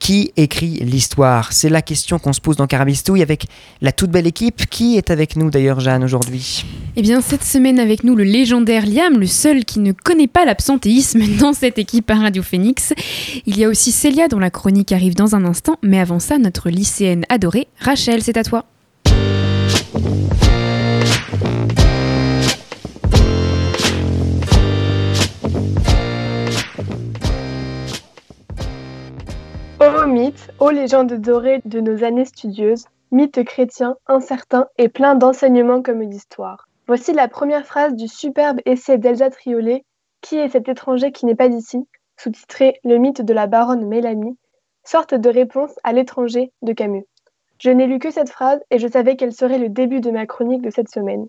qui 0.00 0.32
écrit 0.36 0.78
l'histoire? 0.80 1.52
C'est 1.52 1.68
la 1.68 1.82
question 1.82 2.18
qu'on 2.18 2.32
se 2.32 2.40
pose 2.40 2.56
dans 2.56 2.66
Carabistouille 2.66 3.22
avec 3.22 3.44
la 3.80 3.92
toute 3.92 4.10
belle 4.10 4.26
équipe. 4.26 4.66
Qui 4.68 4.96
est 4.96 5.10
avec 5.10 5.36
nous 5.36 5.50
d'ailleurs, 5.50 5.78
Jeanne, 5.78 6.02
aujourd'hui? 6.02 6.64
Eh 6.96 7.02
bien, 7.02 7.20
cette 7.20 7.44
semaine 7.44 7.78
avec 7.78 8.02
nous, 8.02 8.16
le 8.16 8.24
légendaire 8.24 8.86
Liam, 8.86 9.20
le 9.20 9.26
seul 9.26 9.64
qui 9.64 9.78
ne 9.78 9.92
connaît 9.92 10.26
pas 10.26 10.44
l'absentéisme 10.44 11.20
dans 11.38 11.52
cette 11.52 11.78
équipe 11.78 12.10
à 12.10 12.14
Radio 12.16 12.42
Phoenix. 12.42 12.92
Il 13.46 13.56
y 13.56 13.64
a 13.64 13.68
aussi 13.68 13.92
Célia, 13.92 14.26
dont 14.26 14.40
la 14.40 14.50
chronique 14.50 14.90
arrive 14.90 15.14
dans 15.14 15.36
un 15.36 15.44
instant, 15.44 15.76
mais 15.82 16.00
avant 16.00 16.18
ça, 16.18 16.38
notre 16.38 16.70
lycéenne 16.70 17.24
adorée, 17.28 17.68
Rachel, 17.78 18.22
c'est 18.22 18.38
à 18.38 18.42
toi. 18.42 18.64
Ô 30.58 30.70
légendes 30.70 31.12
dorées 31.14 31.60
de 31.64 31.80
nos 31.80 32.04
années 32.04 32.24
studieuses, 32.24 32.86
mythes 33.10 33.44
chrétiens 33.44 33.96
incertains 34.06 34.66
et 34.78 34.88
pleins 34.88 35.14
d'enseignements 35.14 35.82
comme 35.82 36.04
d'histoire. 36.06 36.68
Voici 36.86 37.12
la 37.12 37.28
première 37.28 37.66
phrase 37.66 37.94
du 37.94 38.08
superbe 38.08 38.60
essai 38.66 38.98
d'Elsa 38.98 39.30
Triolet, 39.30 39.84
Qui 40.20 40.36
est 40.36 40.50
cet 40.50 40.68
étranger 40.68 41.12
qui 41.12 41.24
n'est 41.24 41.34
pas 41.34 41.48
d'ici 41.48 41.86
sous-titré 42.18 42.78
Le 42.84 42.98
mythe 42.98 43.22
de 43.22 43.32
la 43.32 43.46
baronne 43.46 43.86
Mélanie, 43.86 44.36
sorte 44.84 45.14
de 45.14 45.30
réponse 45.30 45.72
à 45.84 45.92
l'étranger 45.92 46.52
de 46.62 46.72
Camus. 46.72 47.06
Je 47.58 47.70
n'ai 47.70 47.86
lu 47.86 47.98
que 47.98 48.10
cette 48.10 48.30
phrase 48.30 48.60
et 48.70 48.78
je 48.78 48.88
savais 48.88 49.16
qu'elle 49.16 49.32
serait 49.32 49.58
le 49.58 49.68
début 49.68 50.00
de 50.00 50.10
ma 50.10 50.26
chronique 50.26 50.62
de 50.62 50.70
cette 50.70 50.90
semaine. 50.90 51.26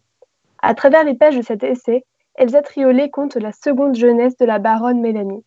À 0.62 0.74
travers 0.74 1.04
les 1.04 1.16
pages 1.16 1.38
de 1.38 1.42
cet 1.42 1.64
essai, 1.64 2.04
Elsa 2.36 2.62
Triolet 2.62 3.10
compte 3.10 3.36
la 3.36 3.52
seconde 3.52 3.96
jeunesse 3.96 4.38
de 4.38 4.46
la 4.46 4.60
baronne 4.60 5.02
Mélanie. 5.02 5.44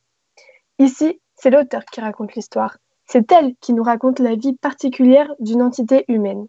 Ici, 0.79 1.21
c'est 1.37 1.51
l'auteur 1.51 1.85
qui 1.85 2.01
raconte 2.01 2.35
l'histoire. 2.35 2.77
C'est 3.07 3.31
elle 3.33 3.55
qui 3.61 3.73
nous 3.73 3.83
raconte 3.83 4.19
la 4.19 4.35
vie 4.35 4.55
particulière 4.55 5.33
d'une 5.39 5.63
entité 5.63 6.05
humaine. 6.09 6.47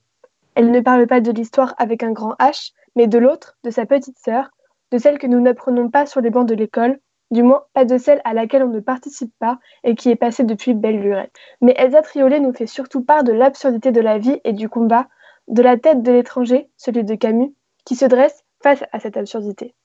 Elle 0.55 0.71
ne 0.71 0.79
parle 0.79 1.05
pas 1.05 1.19
de 1.19 1.31
l'histoire 1.31 1.75
avec 1.77 2.01
un 2.01 2.11
grand 2.11 2.33
H, 2.39 2.71
mais 2.95 3.07
de 3.07 3.17
l'autre, 3.17 3.57
de 3.63 3.69
sa 3.69 3.85
petite 3.85 4.17
sœur, 4.17 4.49
de 4.91 4.97
celle 4.97 5.17
que 5.17 5.27
nous 5.27 5.41
n'apprenons 5.41 5.89
pas 5.89 6.05
sur 6.05 6.21
les 6.21 6.29
bancs 6.29 6.47
de 6.47 6.55
l'école, 6.55 6.99
du 7.31 7.43
moins 7.43 7.63
pas 7.73 7.85
de 7.85 7.97
celle 7.97 8.21
à 8.23 8.33
laquelle 8.33 8.63
on 8.63 8.69
ne 8.69 8.79
participe 8.79 9.33
pas 9.39 9.59
et 9.83 9.95
qui 9.95 10.09
est 10.09 10.15
passée 10.15 10.43
depuis 10.43 10.73
belle 10.73 11.01
lurette. 11.01 11.35
Mais 11.61 11.73
Elsa 11.77 12.01
Triolet 12.01 12.39
nous 12.39 12.53
fait 12.53 12.67
surtout 12.67 13.03
part 13.03 13.23
de 13.23 13.33
l'absurdité 13.33 13.91
de 13.91 14.01
la 14.01 14.17
vie 14.17 14.39
et 14.43 14.53
du 14.53 14.69
combat, 14.69 15.07
de 15.47 15.61
la 15.61 15.77
tête 15.77 16.03
de 16.03 16.11
l'étranger, 16.11 16.69
celui 16.77 17.03
de 17.03 17.15
Camus, 17.15 17.53
qui 17.83 17.95
se 17.95 18.05
dresse 18.05 18.43
face 18.63 18.83
à 18.91 18.99
cette 18.99 19.17
absurdité. 19.17 19.75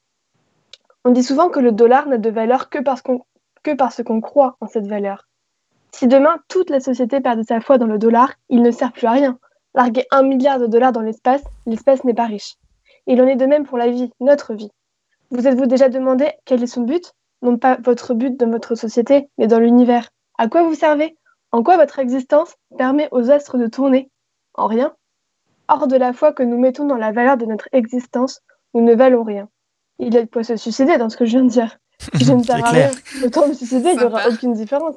On 1.05 1.11
dit 1.11 1.23
souvent 1.23 1.49
que 1.49 1.61
le 1.61 1.73
dollar 1.73 2.07
n'a 2.07 2.19
de 2.19 2.31
valeur 2.31 2.69
que 2.69 2.79
parce 2.79 3.03
qu'on 3.03 3.25
que 3.63 3.75
parce 3.75 4.03
qu'on 4.03 4.21
croit 4.21 4.57
en 4.61 4.69
cette 4.69 4.87
valeur. 4.87 5.30
Si 5.93 6.07
demain 6.07 6.37
toute 6.49 6.71
la 6.71 6.81
société 6.81 7.21
perdait 7.21 7.43
sa 7.43 7.61
foi 7.61 7.79
dans 7.79 7.87
le 7.87 7.99
dollar, 7.99 8.35
il 8.49 8.63
ne 8.63 8.71
sert 8.71 8.93
plus 8.93 9.07
à 9.07 9.13
rien. 9.13 9.39
Larguer 9.75 10.07
un 10.11 10.23
milliard 10.23 10.59
de 10.59 10.67
dollars 10.67 10.93
dans 10.93 11.01
l'espace, 11.01 11.43
l'espace 11.67 12.05
n'est 12.05 12.15
pas 12.15 12.27
riche. 12.27 12.55
Il 13.07 13.21
en 13.21 13.27
est 13.27 13.37
de 13.37 13.47
même 13.47 13.67
pour 13.67 13.79
la 13.79 13.91
vie, 13.91 14.11
notre 14.21 14.55
vie. 14.55 14.71
Vous 15.31 15.47
êtes-vous 15.47 15.67
déjà 15.67 15.89
demandé 15.89 16.33
quel 16.45 16.63
est 16.63 16.67
son 16.67 16.83
but? 16.83 17.13
Non 17.43 17.57
pas 17.57 17.79
votre 17.83 18.15
but 18.15 18.39
dans 18.39 18.51
votre 18.51 18.75
société, 18.75 19.29
mais 19.39 19.47
dans 19.47 19.59
l'univers. 19.59 20.11
À 20.39 20.49
quoi 20.49 20.63
vous 20.63 20.75
servez? 20.75 21.17
En 21.53 21.63
quoi 21.63 21.77
votre 21.77 21.99
existence 21.99 22.55
permet 22.77 23.09
aux 23.13 23.31
astres 23.31 23.59
de 23.59 23.67
tourner? 23.67 24.11
En 24.55 24.67
rien. 24.67 24.95
Hors 25.69 25.87
de 25.87 25.97
la 25.97 26.13
foi 26.13 26.33
que 26.33 26.43
nous 26.43 26.59
mettons 26.59 26.85
dans 26.85 26.97
la 26.97 27.13
valeur 27.13 27.37
de 27.37 27.47
notre 27.47 27.69
existence, 27.73 28.41
nous 28.75 28.83
ne 28.83 28.95
valons 28.95 29.23
rien. 29.23 29.49
Il 29.99 30.15
y 30.15 30.19
a 30.19 30.23
de 30.23 30.31
quoi 30.31 30.43
se 30.43 30.57
suicider 30.57 30.99
dans 30.99 31.09
ce 31.09 31.17
que 31.17 31.25
je 31.25 31.33
viens 31.33 31.45
de 31.45 31.51
dire. 31.51 31.79
Si 31.99 32.25
je 32.25 32.33
ne 32.33 32.43
sers 32.43 32.65
à 32.65 32.71
rien, 32.71 32.91
autant 33.25 33.47
me 33.47 33.55
suicider, 33.55 33.91
il 33.91 33.99
n'y 33.99 34.05
aura 34.05 34.29
aucune 34.29 34.55
différence. 34.55 34.97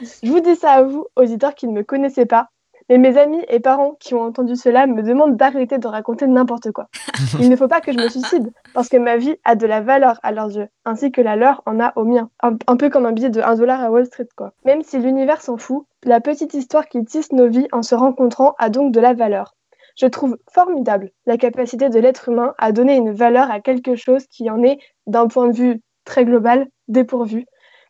Je 0.00 0.30
vous 0.30 0.40
dis 0.40 0.56
ça 0.56 0.72
à 0.72 0.82
vous, 0.82 1.06
auditeurs 1.16 1.54
qui 1.54 1.66
ne 1.66 1.72
me 1.72 1.82
connaissaient 1.82 2.26
pas, 2.26 2.48
mais 2.88 2.98
mes 2.98 3.16
amis 3.18 3.42
et 3.48 3.58
parents 3.58 3.96
qui 3.98 4.14
ont 4.14 4.22
entendu 4.22 4.54
cela 4.54 4.86
me 4.86 5.02
demandent 5.02 5.36
d'arrêter 5.36 5.78
de 5.78 5.88
raconter 5.88 6.26
n'importe 6.26 6.70
quoi. 6.70 6.88
Il 7.40 7.50
ne 7.50 7.56
faut 7.56 7.68
pas 7.68 7.80
que 7.80 7.92
je 7.92 7.98
me 7.98 8.08
suicide, 8.08 8.52
parce 8.74 8.88
que 8.88 8.96
ma 8.96 9.16
vie 9.16 9.36
a 9.44 9.56
de 9.56 9.66
la 9.66 9.80
valeur 9.80 10.20
à 10.22 10.32
leurs 10.32 10.50
yeux, 10.56 10.68
ainsi 10.84 11.10
que 11.10 11.20
la 11.20 11.36
leur 11.36 11.62
en 11.66 11.80
a 11.80 11.92
au 11.96 12.04
mien. 12.04 12.30
Un, 12.42 12.56
un 12.66 12.76
peu 12.76 12.88
comme 12.88 13.06
un 13.06 13.12
billet 13.12 13.30
de 13.30 13.40
1 13.40 13.56
dollar 13.56 13.82
à 13.82 13.90
Wall 13.90 14.06
Street, 14.06 14.28
quoi. 14.36 14.52
Même 14.64 14.82
si 14.82 14.98
l'univers 14.98 15.40
s'en 15.40 15.56
fout, 15.56 15.84
la 16.04 16.20
petite 16.20 16.54
histoire 16.54 16.86
qui 16.86 17.04
tisse 17.04 17.32
nos 17.32 17.48
vies 17.48 17.68
en 17.72 17.82
se 17.82 17.94
rencontrant 17.94 18.54
a 18.58 18.70
donc 18.70 18.92
de 18.92 19.00
la 19.00 19.14
valeur. 19.14 19.54
Je 19.96 20.06
trouve 20.06 20.36
formidable 20.52 21.10
la 21.24 21.38
capacité 21.38 21.88
de 21.88 21.98
l'être 21.98 22.28
humain 22.28 22.54
à 22.58 22.70
donner 22.70 22.96
une 22.96 23.12
valeur 23.12 23.50
à 23.50 23.60
quelque 23.60 23.96
chose 23.96 24.26
qui 24.26 24.50
en 24.50 24.62
est, 24.62 24.78
d'un 25.06 25.26
point 25.26 25.48
de 25.48 25.56
vue 25.56 25.80
très 26.04 26.24
global, 26.24 26.66
dépourvu, 26.86 27.46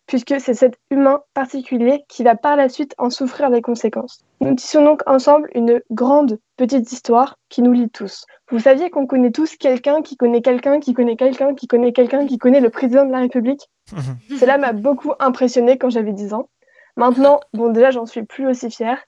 puisque 0.07 0.41
c'est 0.41 0.55
cet 0.55 0.79
humain 0.91 1.21
particulier 1.35 2.05
qui 2.09 2.23
va 2.23 2.37
par 2.37 2.57
la 2.57 2.69
suite 2.69 2.95
en 2.99 3.11
souffrir 3.11 3.51
les 3.51 3.63
conséquences. 3.63 4.25
Nous 4.41 4.55
tissons 4.55 4.85
donc 4.85 5.03
ensemble 5.07 5.51
une 5.55 5.83
grande 5.91 6.39
petite 6.57 6.91
histoire 6.93 7.39
qui 7.49 7.63
nous 7.63 7.73
lie 7.73 7.91
tous. 7.91 8.27
Vous 8.51 8.61
saviez 8.61 8.91
qu'on 8.91 9.07
connaît 9.07 9.33
tous 9.33 9.57
quelqu'un 9.57 10.03
qui 10.03 10.17
connaît 10.17 10.43
quelqu'un 10.43 10.79
qui 10.79 10.95
connaît 10.95 11.17
quelqu'un 11.17 11.55
qui 11.55 11.67
connaît 11.67 11.93
quelqu'un 11.93 12.27
qui 12.27 12.39
connaît 12.39 12.61
le 12.61 12.71
président 12.71 13.05
de 13.05 13.13
la 13.13 13.21
République 13.21 13.69
Cela 14.39 14.59
m'a 14.59 14.73
beaucoup 14.73 15.13
impressionné 15.19 15.79
quand 15.79 15.91
j'avais 15.91 16.13
10 16.13 16.35
ans. 16.35 16.49
Maintenant, 16.97 17.41
bon 17.53 17.71
déjà 17.71 17.91
j'en 17.91 18.07
suis 18.07 18.23
plus 18.23 18.47
aussi 18.47 18.71
fière. 18.71 18.99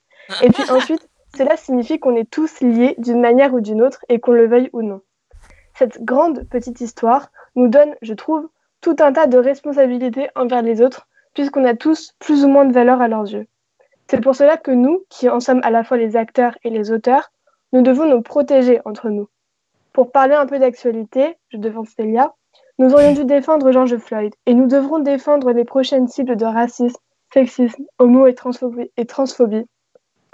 Et 0.43 0.49
puis 0.49 0.69
ensuite, 0.69 1.09
cela 1.35 1.57
signifie 1.57 1.99
qu'on 1.99 2.15
est 2.15 2.29
tous 2.29 2.59
liés 2.61 2.95
d'une 2.97 3.21
manière 3.21 3.53
ou 3.53 3.61
d'une 3.61 3.81
autre 3.81 4.03
et 4.09 4.19
qu'on 4.19 4.31
le 4.31 4.47
veuille 4.47 4.69
ou 4.73 4.81
non. 4.81 5.01
Cette 5.75 6.03
grande 6.03 6.43
petite 6.49 6.81
histoire 6.81 7.31
nous 7.55 7.67
donne, 7.67 7.95
je 8.01 8.13
trouve, 8.13 8.49
tout 8.81 8.95
un 8.99 9.13
tas 9.13 9.27
de 9.27 9.37
responsabilités 9.37 10.29
envers 10.35 10.61
les 10.61 10.81
autres, 10.81 11.07
puisqu'on 11.33 11.65
a 11.65 11.75
tous 11.75 12.13
plus 12.19 12.43
ou 12.43 12.47
moins 12.47 12.65
de 12.65 12.73
valeur 12.73 13.01
à 13.01 13.07
leurs 13.07 13.27
yeux. 13.31 13.47
C'est 14.09 14.21
pour 14.21 14.35
cela 14.35 14.57
que 14.57 14.71
nous, 14.71 15.03
qui 15.09 15.29
en 15.29 15.39
sommes 15.39 15.61
à 15.63 15.69
la 15.69 15.83
fois 15.83 15.97
les 15.97 16.15
acteurs 16.15 16.57
et 16.63 16.69
les 16.69 16.91
auteurs, 16.91 17.31
nous 17.73 17.81
devons 17.81 18.07
nous 18.07 18.21
protéger 18.21 18.81
entre 18.85 19.09
nous. 19.09 19.27
Pour 19.93 20.11
parler 20.11 20.33
un 20.33 20.45
peu 20.45 20.59
d'actualité, 20.59 21.37
je 21.49 21.57
devance 21.57 21.89
Célia, 21.89 22.33
nous 22.79 22.93
aurions 22.93 23.13
dû 23.13 23.25
défendre 23.25 23.71
George 23.71 23.97
Floyd, 23.97 24.33
et 24.45 24.53
nous 24.53 24.67
devrons 24.67 24.99
défendre 24.99 25.51
les 25.51 25.65
prochaines 25.65 26.07
cibles 26.07 26.37
de 26.37 26.45
racisme, 26.45 26.97
sexisme, 27.33 27.83
homo 27.99 28.25
et 28.25 28.33
transphobie, 28.33 29.65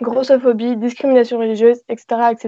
grossophobie, 0.01 0.77
discrimination 0.77 1.39
religieuse, 1.39 1.81
etc. 1.89 2.45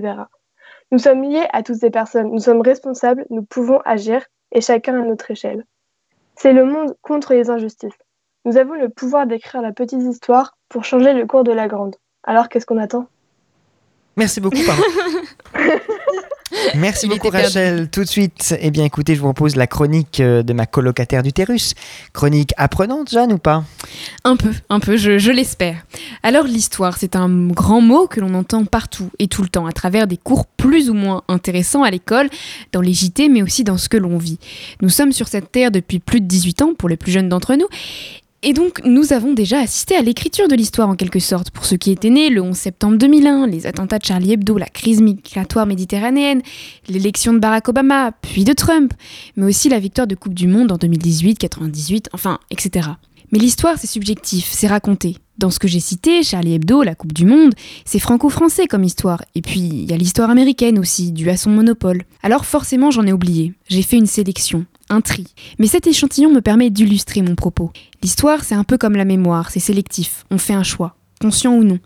Nous 0.91 0.99
sommes 0.99 1.23
liés 1.23 1.47
à 1.51 1.63
toutes 1.63 1.77
ces 1.77 1.89
personnes, 1.89 2.31
nous 2.31 2.39
sommes 2.39 2.61
responsables, 2.61 3.25
nous 3.29 3.43
pouvons 3.43 3.81
agir, 3.83 4.23
et 4.51 4.61
chacun 4.61 5.01
à 5.01 5.05
notre 5.05 5.31
échelle. 5.31 5.65
C'est 6.37 6.53
le 6.53 6.65
monde 6.65 6.95
contre 7.01 7.33
les 7.33 7.49
injustices. 7.49 7.97
Nous 8.45 8.57
avons 8.57 8.75
le 8.75 8.89
pouvoir 8.89 9.25
d'écrire 9.25 9.61
la 9.61 9.71
petite 9.71 10.01
histoire 10.01 10.55
pour 10.69 10.85
changer 10.85 11.13
le 11.13 11.25
cours 11.25 11.43
de 11.43 11.51
la 11.51 11.67
grande. 11.67 11.95
Alors 12.23 12.47
qu'est-ce 12.47 12.65
qu'on 12.65 12.77
attend? 12.77 13.07
Merci 14.15 14.39
beaucoup. 14.39 14.57
Merci 16.75 17.07
beaucoup 17.07 17.29
Rachel. 17.29 17.89
Tout 17.89 18.03
de 18.03 18.09
suite, 18.09 18.55
eh 18.59 18.71
bien 18.71 18.85
écoutez, 18.85 19.15
je 19.15 19.19
vous 19.19 19.27
propose 19.27 19.55
la 19.55 19.67
chronique 19.67 20.19
euh, 20.19 20.43
de 20.43 20.53
ma 20.53 20.65
colocataire 20.65 21.23
d'utérus. 21.23 21.73
Chronique 22.13 22.53
apprenante, 22.57 23.09
Jeanne, 23.09 23.33
ou 23.33 23.37
pas? 23.37 23.63
Un 24.23 24.35
peu, 24.35 24.51
un 24.69 24.79
peu, 24.79 24.97
je, 24.97 25.17
je 25.17 25.31
l'espère. 25.31 25.85
Alors 26.23 26.45
l'histoire, 26.45 26.97
c'est 26.97 27.15
un 27.15 27.29
grand 27.49 27.81
mot 27.81 28.07
que 28.07 28.19
l'on 28.19 28.33
entend 28.33 28.65
partout 28.65 29.09
et 29.19 29.27
tout 29.27 29.41
le 29.41 29.49
temps, 29.49 29.65
à 29.65 29.71
travers 29.71 30.07
des 30.07 30.17
cours 30.17 30.45
plus 30.45 30.89
ou 30.89 30.93
moins 30.93 31.23
intéressants 31.27 31.83
à 31.83 31.91
l'école, 31.91 32.29
dans 32.71 32.81
les 32.81 32.93
JT, 32.93 33.29
mais 33.29 33.41
aussi 33.41 33.63
dans 33.63 33.77
ce 33.77 33.89
que 33.89 33.97
l'on 33.97 34.17
vit. 34.17 34.39
Nous 34.81 34.89
sommes 34.89 35.11
sur 35.11 35.27
cette 35.27 35.51
terre 35.51 35.71
depuis 35.71 35.99
plus 35.99 36.21
de 36.21 36.25
18 36.25 36.61
ans, 36.61 36.73
pour 36.77 36.89
les 36.89 36.97
plus 36.97 37.11
jeunes 37.11 37.29
d'entre 37.29 37.55
nous, 37.55 37.67
et 38.47 38.53
donc, 38.53 38.79
nous 38.85 39.11
avons 39.11 39.33
déjà 39.33 39.59
assisté 39.59 39.97
à 39.97 40.01
l'écriture 40.01 40.47
de 40.47 40.55
l'histoire 40.55 40.87
en 40.87 40.95
quelque 40.95 41.19
sorte. 41.19 41.51
Pour 41.51 41.65
ceux 41.65 41.75
qui 41.75 41.91
étaient 41.91 42.09
nés 42.09 42.29
le 42.29 42.41
11 42.41 42.55
septembre 42.55 42.97
2001, 42.97 43.45
les 43.45 43.67
attentats 43.67 43.99
de 43.99 44.05
Charlie 44.05 44.31
Hebdo, 44.31 44.57
la 44.57 44.67
crise 44.67 45.01
migratoire 45.01 45.65
méditerranéenne, 45.65 46.41
l'élection 46.87 47.33
de 47.33 47.39
Barack 47.39 47.67
Obama, 47.67 48.13
puis 48.21 48.45
de 48.45 48.53
Trump, 48.53 48.93
mais 49.35 49.47
aussi 49.47 49.67
la 49.67 49.79
victoire 49.79 50.07
de 50.07 50.15
Coupe 50.15 50.33
du 50.33 50.47
Monde 50.47 50.71
en 50.71 50.77
2018, 50.77 51.37
98, 51.37 52.07
enfin, 52.13 52.39
etc. 52.49 52.87
Mais 53.33 53.39
l'histoire, 53.39 53.77
c'est 53.77 53.85
subjectif, 53.85 54.47
c'est 54.49 54.67
raconté. 54.67 55.17
Dans 55.37 55.49
ce 55.49 55.59
que 55.59 55.67
j'ai 55.67 55.81
cité, 55.81 56.23
Charlie 56.23 56.53
Hebdo, 56.53 56.83
la 56.83 56.95
Coupe 56.95 57.11
du 57.11 57.25
Monde, 57.25 57.53
c'est 57.83 57.99
franco-français 57.99 58.67
comme 58.67 58.85
histoire. 58.85 59.25
Et 59.35 59.41
puis, 59.41 59.59
il 59.59 59.91
y 59.91 59.93
a 59.93 59.97
l'histoire 59.97 60.29
américaine 60.29 60.79
aussi, 60.79 61.11
due 61.11 61.29
à 61.29 61.35
son 61.35 61.49
monopole. 61.49 62.03
Alors 62.23 62.45
forcément, 62.45 62.91
j'en 62.91 63.05
ai 63.05 63.11
oublié. 63.11 63.55
J'ai 63.67 63.81
fait 63.81 63.97
une 63.97 64.05
sélection 64.05 64.65
un 64.89 65.01
tri. 65.01 65.25
Mais 65.59 65.67
cet 65.67 65.87
échantillon 65.87 66.31
me 66.31 66.41
permet 66.41 66.69
d'illustrer 66.69 67.21
mon 67.21 67.35
propos. 67.35 67.71
L'histoire, 68.01 68.43
c'est 68.43 68.55
un 68.55 68.63
peu 68.63 68.77
comme 68.77 68.95
la 68.95 69.05
mémoire, 69.05 69.51
c'est 69.51 69.59
sélectif, 69.59 70.25
on 70.31 70.37
fait 70.37 70.53
un 70.53 70.63
choix, 70.63 70.95
conscient 71.21 71.53
ou 71.53 71.63
non. 71.63 71.79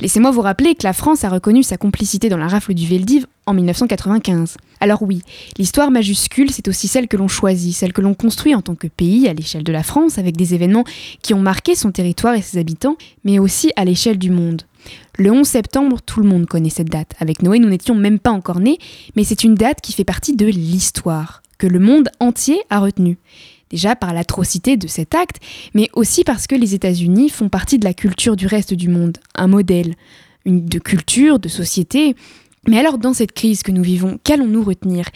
Laissez-moi 0.00 0.30
vous 0.30 0.40
rappeler 0.40 0.74
que 0.74 0.84
la 0.84 0.92
France 0.92 1.24
a 1.24 1.28
reconnu 1.28 1.62
sa 1.62 1.76
complicité 1.76 2.28
dans 2.28 2.36
la 2.36 2.48
rafle 2.48 2.74
du 2.74 2.86
Veldiv 2.86 3.26
en 3.46 3.54
1995. 3.54 4.56
Alors 4.80 5.02
oui, 5.02 5.22
l'histoire 5.58 5.90
majuscule, 5.90 6.50
c'est 6.50 6.68
aussi 6.68 6.88
celle 6.88 7.08
que 7.08 7.16
l'on 7.16 7.28
choisit, 7.28 7.74
celle 7.74 7.92
que 7.92 8.02
l'on 8.02 8.14
construit 8.14 8.54
en 8.54 8.62
tant 8.62 8.74
que 8.74 8.86
pays 8.86 9.28
à 9.28 9.34
l'échelle 9.34 9.64
de 9.64 9.72
la 9.72 9.82
France, 9.82 10.18
avec 10.18 10.36
des 10.36 10.54
événements 10.54 10.84
qui 11.22 11.34
ont 11.34 11.40
marqué 11.40 11.74
son 11.74 11.90
territoire 11.90 12.34
et 12.34 12.42
ses 12.42 12.58
habitants, 12.58 12.96
mais 13.24 13.38
aussi 13.38 13.72
à 13.76 13.84
l'échelle 13.84 14.18
du 14.18 14.30
monde. 14.30 14.62
Le 15.16 15.30
11 15.30 15.46
septembre, 15.46 16.00
tout 16.04 16.20
le 16.20 16.28
monde 16.28 16.46
connaît 16.46 16.70
cette 16.70 16.90
date. 16.90 17.12
Avec 17.18 17.42
Noé, 17.42 17.58
nous 17.58 17.68
n'étions 17.68 17.94
même 17.94 18.18
pas 18.18 18.32
encore 18.32 18.60
nés, 18.60 18.78
mais 19.16 19.24
c'est 19.24 19.44
une 19.44 19.54
date 19.54 19.80
qui 19.80 19.92
fait 19.92 20.04
partie 20.04 20.36
de 20.36 20.46
l'histoire, 20.46 21.42
que 21.56 21.66
le 21.66 21.78
monde 21.78 22.08
entier 22.20 22.60
a 22.70 22.80
retenue. 22.80 23.18
Déjà 23.70 23.96
par 23.96 24.12
l'atrocité 24.12 24.76
de 24.76 24.86
cet 24.86 25.14
acte, 25.14 25.40
mais 25.74 25.88
aussi 25.94 26.22
parce 26.22 26.46
que 26.46 26.54
les 26.54 26.74
États-Unis 26.74 27.30
font 27.30 27.48
partie 27.48 27.78
de 27.78 27.84
la 27.84 27.94
culture 27.94 28.36
du 28.36 28.46
reste 28.46 28.74
du 28.74 28.88
monde, 28.88 29.18
un 29.34 29.46
modèle, 29.46 29.94
une, 30.44 30.64
de 30.64 30.78
culture, 30.78 31.38
de 31.38 31.48
société. 31.48 32.14
Mais 32.68 32.78
alors, 32.78 32.98
dans 32.98 33.12
cette 33.12 33.32
crise 33.32 33.62
que 33.62 33.72
nous 33.72 33.82
vivons, 33.82 34.18
qu'allons-nous 34.24 34.62
retenir? 34.62 35.06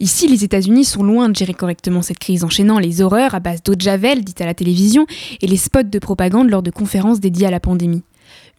Ici, 0.00 0.28
les 0.28 0.44
États-Unis 0.44 0.84
sont 0.84 1.02
loin 1.02 1.28
de 1.28 1.36
gérer 1.36 1.54
correctement 1.54 2.02
cette 2.02 2.18
crise, 2.18 2.44
enchaînant 2.44 2.78
les 2.78 3.00
horreurs 3.00 3.34
à 3.34 3.40
base 3.40 3.62
d'eau 3.62 3.74
de 3.74 3.80
javel, 3.80 4.24
dites 4.24 4.40
à 4.40 4.46
la 4.46 4.54
télévision, 4.54 5.06
et 5.40 5.46
les 5.46 5.56
spots 5.56 5.84
de 5.84 5.98
propagande 5.98 6.50
lors 6.50 6.62
de 6.62 6.70
conférences 6.70 7.20
dédiées 7.20 7.46
à 7.46 7.50
la 7.50 7.60
pandémie. 7.60 8.02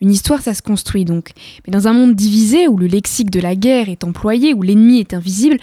Une 0.01 0.11
histoire, 0.11 0.41
ça 0.41 0.53
se 0.53 0.61
construit 0.61 1.03
donc. 1.03 1.31
Mais 1.65 1.71
dans 1.71 1.87
un 1.89 1.93
monde 1.93 2.15
divisé, 2.15 2.67
où 2.67 2.77
le 2.77 2.87
lexique 2.87 3.29
de 3.31 3.41
la 3.41 3.55
guerre 3.55 3.89
est 3.89 4.05
employé, 4.05 4.53
où 4.53 4.61
l'ennemi 4.61 4.99
est 4.99 5.13
invisible, 5.13 5.57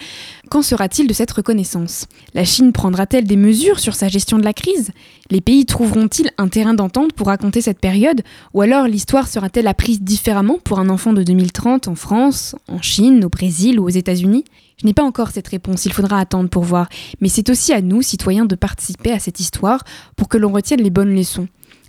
qu'en 0.49 0.61
sera-t-il 0.61 1.07
de 1.07 1.13
cette 1.13 1.31
reconnaissance? 1.31 2.05
La 2.35 2.45
Chine 2.45 2.71
prendra-t-elle 2.71 3.25
des 3.25 3.35
mesures 3.35 3.79
sur 3.79 3.95
sa 3.95 4.09
gestion 4.09 4.37
de 4.37 4.43
la 4.43 4.53
crise? 4.53 4.91
Les 5.31 5.41
pays 5.41 5.65
trouveront-ils 5.65 6.29
un 6.37 6.49
terrain 6.49 6.75
d'entente 6.75 7.13
pour 7.13 7.27
raconter 7.27 7.61
cette 7.61 7.79
période? 7.79 8.21
Ou 8.53 8.61
alors 8.61 8.87
l'histoire 8.87 9.27
sera-t-elle 9.27 9.67
apprise 9.67 10.01
différemment 10.01 10.59
pour 10.63 10.79
un 10.79 10.89
enfant 10.89 11.13
de 11.13 11.23
2030 11.23 11.87
en 11.87 11.95
France, 11.95 12.55
en 12.67 12.81
Chine, 12.81 13.25
au 13.25 13.29
Brésil 13.29 13.79
ou 13.79 13.85
aux 13.85 13.89
États-Unis? 13.89 14.45
Je 14.79 14.85
n'ai 14.85 14.93
pas 14.93 15.03
encore 15.03 15.31
cette 15.31 15.47
réponse, 15.47 15.87
il 15.87 15.93
faudra 15.93 16.19
attendre 16.19 16.49
pour 16.49 16.63
voir, 16.63 16.87
mais 17.19 17.29
c'est 17.29 17.49
aussi 17.49 17.73
à 17.73 17.81
nous, 17.81 18.03
citoyens, 18.03 18.45
de 18.45 18.53
participer 18.53 19.11
à 19.11 19.17
cette 19.17 19.39
histoire 19.39 19.83
pour 20.15 20.29
que 20.29 20.37
l'on 20.37 20.51
retienne 20.51 20.83
les 20.83 20.91
bonnes 20.91 21.15
leçons. 21.15 21.47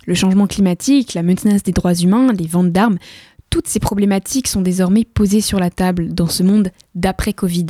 Le 0.09 0.15
changement 0.15 0.47
climatique, 0.47 1.13
la 1.13 1.23
menace 1.23 1.63
des 1.63 1.73
droits 1.73 1.93
humains, 1.93 2.33
les 2.33 2.47
ventes 2.47 2.73
d'armes, 2.73 2.97
toutes 3.51 3.69
ces 3.69 3.79
problématiques 3.79 4.49
sont 4.49 4.63
désormais 4.63 5.05
posées 5.05 5.43
sur 5.43 5.61
la 5.61 5.69
table 5.69 6.15
dans 6.15 6.29
ce 6.29 6.43
monde 6.43 6.71
d'après-Covid, 6.95 7.67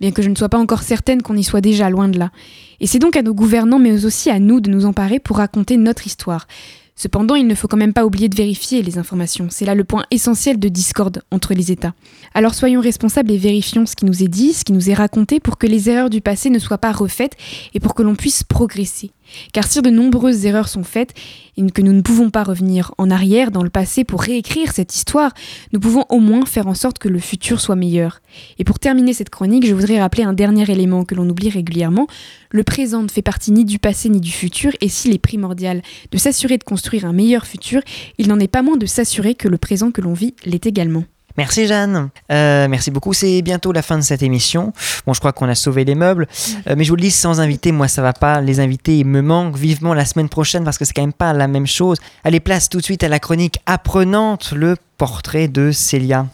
bien 0.00 0.10
que 0.10 0.20
je 0.20 0.28
ne 0.28 0.34
sois 0.34 0.48
pas 0.48 0.58
encore 0.58 0.82
certaine 0.82 1.22
qu'on 1.22 1.36
y 1.36 1.44
soit 1.44 1.60
déjà 1.60 1.88
loin 1.88 2.08
de 2.08 2.18
là. 2.18 2.32
Et 2.80 2.88
c'est 2.88 2.98
donc 2.98 3.14
à 3.14 3.22
nos 3.22 3.34
gouvernants, 3.34 3.78
mais 3.78 4.04
aussi 4.04 4.30
à 4.30 4.40
nous 4.40 4.58
de 4.58 4.68
nous 4.68 4.84
emparer 4.84 5.20
pour 5.20 5.36
raconter 5.36 5.76
notre 5.76 6.08
histoire. 6.08 6.48
Cependant, 6.96 7.36
il 7.36 7.46
ne 7.46 7.54
faut 7.54 7.68
quand 7.68 7.76
même 7.76 7.92
pas 7.92 8.04
oublier 8.04 8.28
de 8.28 8.36
vérifier 8.36 8.82
les 8.82 8.98
informations. 8.98 9.46
C'est 9.48 9.64
là 9.64 9.76
le 9.76 9.84
point 9.84 10.06
essentiel 10.10 10.58
de 10.58 10.68
discorde 10.68 11.22
entre 11.30 11.54
les 11.54 11.70
États. 11.70 11.94
Alors 12.34 12.54
soyons 12.54 12.80
responsables 12.80 13.30
et 13.30 13.38
vérifions 13.38 13.86
ce 13.86 13.94
qui 13.94 14.06
nous 14.06 14.24
est 14.24 14.28
dit, 14.28 14.54
ce 14.54 14.64
qui 14.64 14.72
nous 14.72 14.90
est 14.90 14.94
raconté 14.94 15.38
pour 15.38 15.56
que 15.56 15.68
les 15.68 15.88
erreurs 15.88 16.10
du 16.10 16.20
passé 16.20 16.50
ne 16.50 16.58
soient 16.58 16.78
pas 16.78 16.90
refaites 16.90 17.36
et 17.74 17.78
pour 17.78 17.94
que 17.94 18.02
l'on 18.02 18.16
puisse 18.16 18.42
progresser. 18.42 19.12
Car 19.52 19.66
si 19.66 19.82
de 19.82 19.90
nombreuses 19.90 20.46
erreurs 20.46 20.68
sont 20.68 20.84
faites 20.84 21.14
et 21.56 21.66
que 21.70 21.82
nous 21.82 21.92
ne 21.92 22.02
pouvons 22.02 22.30
pas 22.30 22.44
revenir 22.44 22.94
en 22.98 23.10
arrière 23.10 23.50
dans 23.50 23.62
le 23.62 23.70
passé 23.70 24.04
pour 24.04 24.22
réécrire 24.22 24.72
cette 24.72 24.94
histoire, 24.94 25.32
nous 25.72 25.80
pouvons 25.80 26.04
au 26.10 26.18
moins 26.18 26.44
faire 26.44 26.66
en 26.66 26.74
sorte 26.74 26.98
que 26.98 27.08
le 27.08 27.18
futur 27.18 27.60
soit 27.60 27.76
meilleur. 27.76 28.20
Et 28.58 28.64
pour 28.64 28.78
terminer 28.78 29.12
cette 29.12 29.30
chronique, 29.30 29.66
je 29.66 29.74
voudrais 29.74 30.00
rappeler 30.00 30.24
un 30.24 30.32
dernier 30.32 30.70
élément 30.70 31.04
que 31.04 31.14
l'on 31.14 31.28
oublie 31.28 31.50
régulièrement. 31.50 32.06
Le 32.50 32.62
présent 32.62 33.02
ne 33.02 33.08
fait 33.08 33.22
partie 33.22 33.52
ni 33.52 33.64
du 33.64 33.78
passé 33.78 34.08
ni 34.08 34.20
du 34.20 34.30
futur, 34.30 34.72
et 34.80 34.88
s'il 34.88 35.14
est 35.14 35.18
primordial 35.18 35.82
de 36.10 36.18
s'assurer 36.18 36.58
de 36.58 36.64
construire 36.64 37.04
un 37.04 37.12
meilleur 37.12 37.46
futur, 37.46 37.80
il 38.18 38.28
n'en 38.28 38.38
est 38.38 38.48
pas 38.48 38.62
moins 38.62 38.76
de 38.76 38.86
s'assurer 38.86 39.34
que 39.34 39.48
le 39.48 39.58
présent 39.58 39.90
que 39.90 40.00
l'on 40.00 40.12
vit 40.12 40.34
l'est 40.44 40.66
également. 40.66 41.04
Merci 41.36 41.66
Jeanne. 41.66 42.08
Euh, 42.30 42.66
merci 42.68 42.90
beaucoup. 42.90 43.12
C'est 43.12 43.42
bientôt 43.42 43.72
la 43.72 43.82
fin 43.82 43.96
de 43.96 44.02
cette 44.02 44.22
émission. 44.22 44.72
Bon, 45.06 45.12
je 45.12 45.20
crois 45.20 45.32
qu'on 45.32 45.48
a 45.48 45.54
sauvé 45.54 45.84
les 45.84 45.94
meubles. 45.94 46.26
Euh, 46.68 46.74
mais 46.76 46.84
je 46.84 46.90
vous 46.90 46.96
le 46.96 47.02
dis, 47.02 47.10
sans 47.10 47.40
invité, 47.40 47.72
moi 47.72 47.88
ça 47.88 48.02
va 48.02 48.12
pas. 48.12 48.40
Les 48.40 48.60
invités 48.60 49.04
me 49.04 49.20
manquent 49.20 49.56
vivement 49.56 49.94
la 49.94 50.04
semaine 50.04 50.28
prochaine 50.28 50.64
parce 50.64 50.78
que 50.78 50.84
c'est 50.84 50.94
quand 50.94 51.02
même 51.02 51.12
pas 51.12 51.32
la 51.32 51.48
même 51.48 51.66
chose. 51.66 51.98
Allez, 52.24 52.40
place 52.40 52.68
tout 52.68 52.78
de 52.78 52.84
suite 52.84 53.04
à 53.04 53.08
la 53.08 53.18
chronique 53.18 53.58
apprenante, 53.66 54.52
le 54.52 54.76
portrait 54.98 55.48
de 55.48 55.72
Célia. 55.72 56.26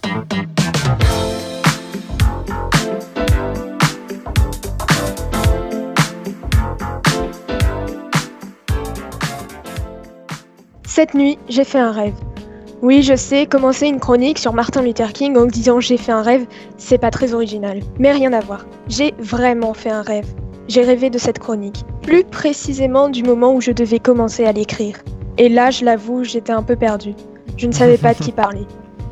Cette 10.94 11.14
nuit, 11.14 11.38
j'ai 11.48 11.64
fait 11.64 11.78
un 11.78 11.90
rêve. 11.90 12.14
Oui, 12.83 13.05
je 13.05 13.14
sais, 13.14 13.47
commencer 13.47 13.87
une 13.87 14.01
chronique 14.01 14.40
sur 14.40 14.53
Martin 14.53 14.83
Luther 14.83 15.12
King 15.12 15.37
en 15.37 15.47
disant 15.47 15.79
j'ai 15.79 15.97
fait 15.97 16.11
un 16.11 16.23
rêve, 16.23 16.47
c'est 16.79 16.99
pas 16.99 17.12
très 17.12 17.33
original. 17.33 17.79
Mais 18.01 18.11
rien 18.11 18.33
à 18.33 18.40
voir. 18.40 18.66
J'ai 18.88 19.14
vraiment 19.21 19.73
fait 19.73 19.90
un 19.90 20.03
rêve. 20.03 20.27
J'ai 20.66 20.83
rêvé 20.83 21.09
de 21.09 21.16
cette 21.16 21.38
chronique. 21.38 21.85
Plus 22.03 22.25
précisément 22.25 23.09
du 23.09 23.23
moment 23.23 23.55
où 23.55 23.61
je 23.61 23.71
devais 23.71 24.01
commencer 24.01 24.47
à 24.47 24.51
l'écrire. 24.51 24.97
Et 25.38 25.49
là, 25.49 25.71
je 25.71 25.85
l'avoue, 25.85 26.25
j'étais 26.25 26.51
un 26.51 26.64
peu 26.64 26.75
perdue. 26.75 27.14
Je 27.57 27.68
ne 27.68 27.73
savais 27.73 27.99
pas 27.99 28.14
de 28.14 28.18
qui 28.18 28.33
parler. 28.33 28.66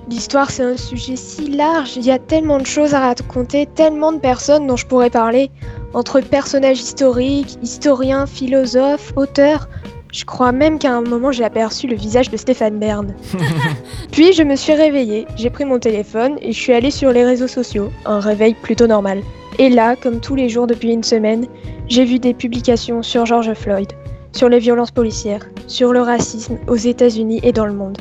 L'histoire, 0.09 0.51
c'est 0.51 0.65
un 0.65 0.77
sujet 0.77 1.15
si 1.15 1.53
large, 1.53 1.97
il 1.97 2.05
y 2.05 2.11
a 2.11 2.19
tellement 2.19 2.59
de 2.59 2.67
choses 2.67 2.95
à 2.95 2.99
raconter, 2.99 3.67
tellement 3.67 4.11
de 4.11 4.19
personnes 4.19 4.67
dont 4.67 4.77
je 4.77 4.87
pourrais 4.87 5.11
parler, 5.11 5.49
entre 5.95 6.21
personnages 6.21 6.81
historiques, 6.81 7.57
historiens, 7.63 8.27
philosophes, 8.27 9.13
auteurs. 9.15 9.69
Je 10.13 10.25
crois 10.25 10.53
même 10.53 10.79
qu'à 10.79 10.93
un 10.93 11.03
moment 11.03 11.31
j'ai 11.31 11.45
aperçu 11.45 11.87
le 11.87 11.97
visage 11.97 12.31
de 12.31 12.37
Stéphane 12.37 12.79
Bern. 12.79 13.15
Puis 14.13 14.33
je 14.33 14.43
me 14.43 14.57
suis 14.57 14.73
réveillée, 14.73 15.27
j'ai 15.37 15.51
pris 15.51 15.65
mon 15.65 15.79
téléphone 15.79 16.37
et 16.41 16.53
je 16.53 16.59
suis 16.59 16.73
allée 16.73 16.91
sur 16.91 17.13
les 17.13 17.25
réseaux 17.25 17.49
sociaux, 17.49 17.91
un 18.07 18.21
réveil 18.21 18.55
plutôt 18.55 18.87
normal. 18.87 19.23
Et 19.59 19.69
là, 19.69 19.95
comme 19.95 20.21
tous 20.21 20.35
les 20.35 20.49
jours 20.49 20.67
depuis 20.67 20.93
une 20.93 21.05
semaine, 21.05 21.47
j'ai 21.89 22.05
vu 22.05 22.19
des 22.19 22.35
publications 22.35 23.03
sur 23.03 23.27
George 23.27 23.53
Floyd, 23.55 23.93
sur 24.33 24.49
les 24.49 24.59
violences 24.59 24.91
policières, 24.91 25.47
sur 25.67 25.93
le 25.93 26.01
racisme 26.01 26.59
aux 26.67 26.77
États-Unis 26.77 27.41
et 27.43 27.53
dans 27.53 27.67
le 27.67 27.73
monde. 27.73 27.99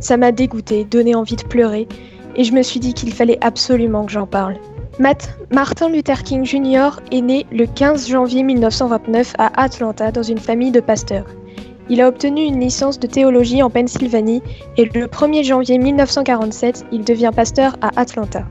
Ça 0.00 0.16
m'a 0.16 0.32
dégoûté, 0.32 0.84
donné 0.84 1.14
envie 1.14 1.36
de 1.36 1.42
pleurer, 1.42 1.88
et 2.36 2.44
je 2.44 2.52
me 2.52 2.62
suis 2.62 2.80
dit 2.80 2.94
qu'il 2.94 3.12
fallait 3.12 3.38
absolument 3.42 4.06
que 4.06 4.12
j'en 4.12 4.26
parle. 4.26 4.56
Matt, 4.98 5.34
Martin 5.50 5.88
Luther 5.88 6.22
King 6.22 6.44
Jr. 6.44 7.00
est 7.10 7.22
né 7.22 7.46
le 7.50 7.66
15 7.66 8.08
janvier 8.08 8.42
1929 8.42 9.34
à 9.38 9.62
Atlanta 9.62 10.12
dans 10.12 10.22
une 10.22 10.38
famille 10.38 10.70
de 10.70 10.80
pasteurs. 10.80 11.26
Il 11.90 12.00
a 12.00 12.06
obtenu 12.06 12.42
une 12.42 12.60
licence 12.60 13.00
de 13.00 13.08
théologie 13.08 13.64
en 13.64 13.68
Pennsylvanie 13.68 14.42
et 14.76 14.84
le 14.84 15.06
1er 15.06 15.42
janvier 15.42 15.76
1947, 15.76 16.86
il 16.92 17.02
devient 17.02 17.32
pasteur 17.34 17.76
à 17.80 17.90
Atlanta. 18.00 18.44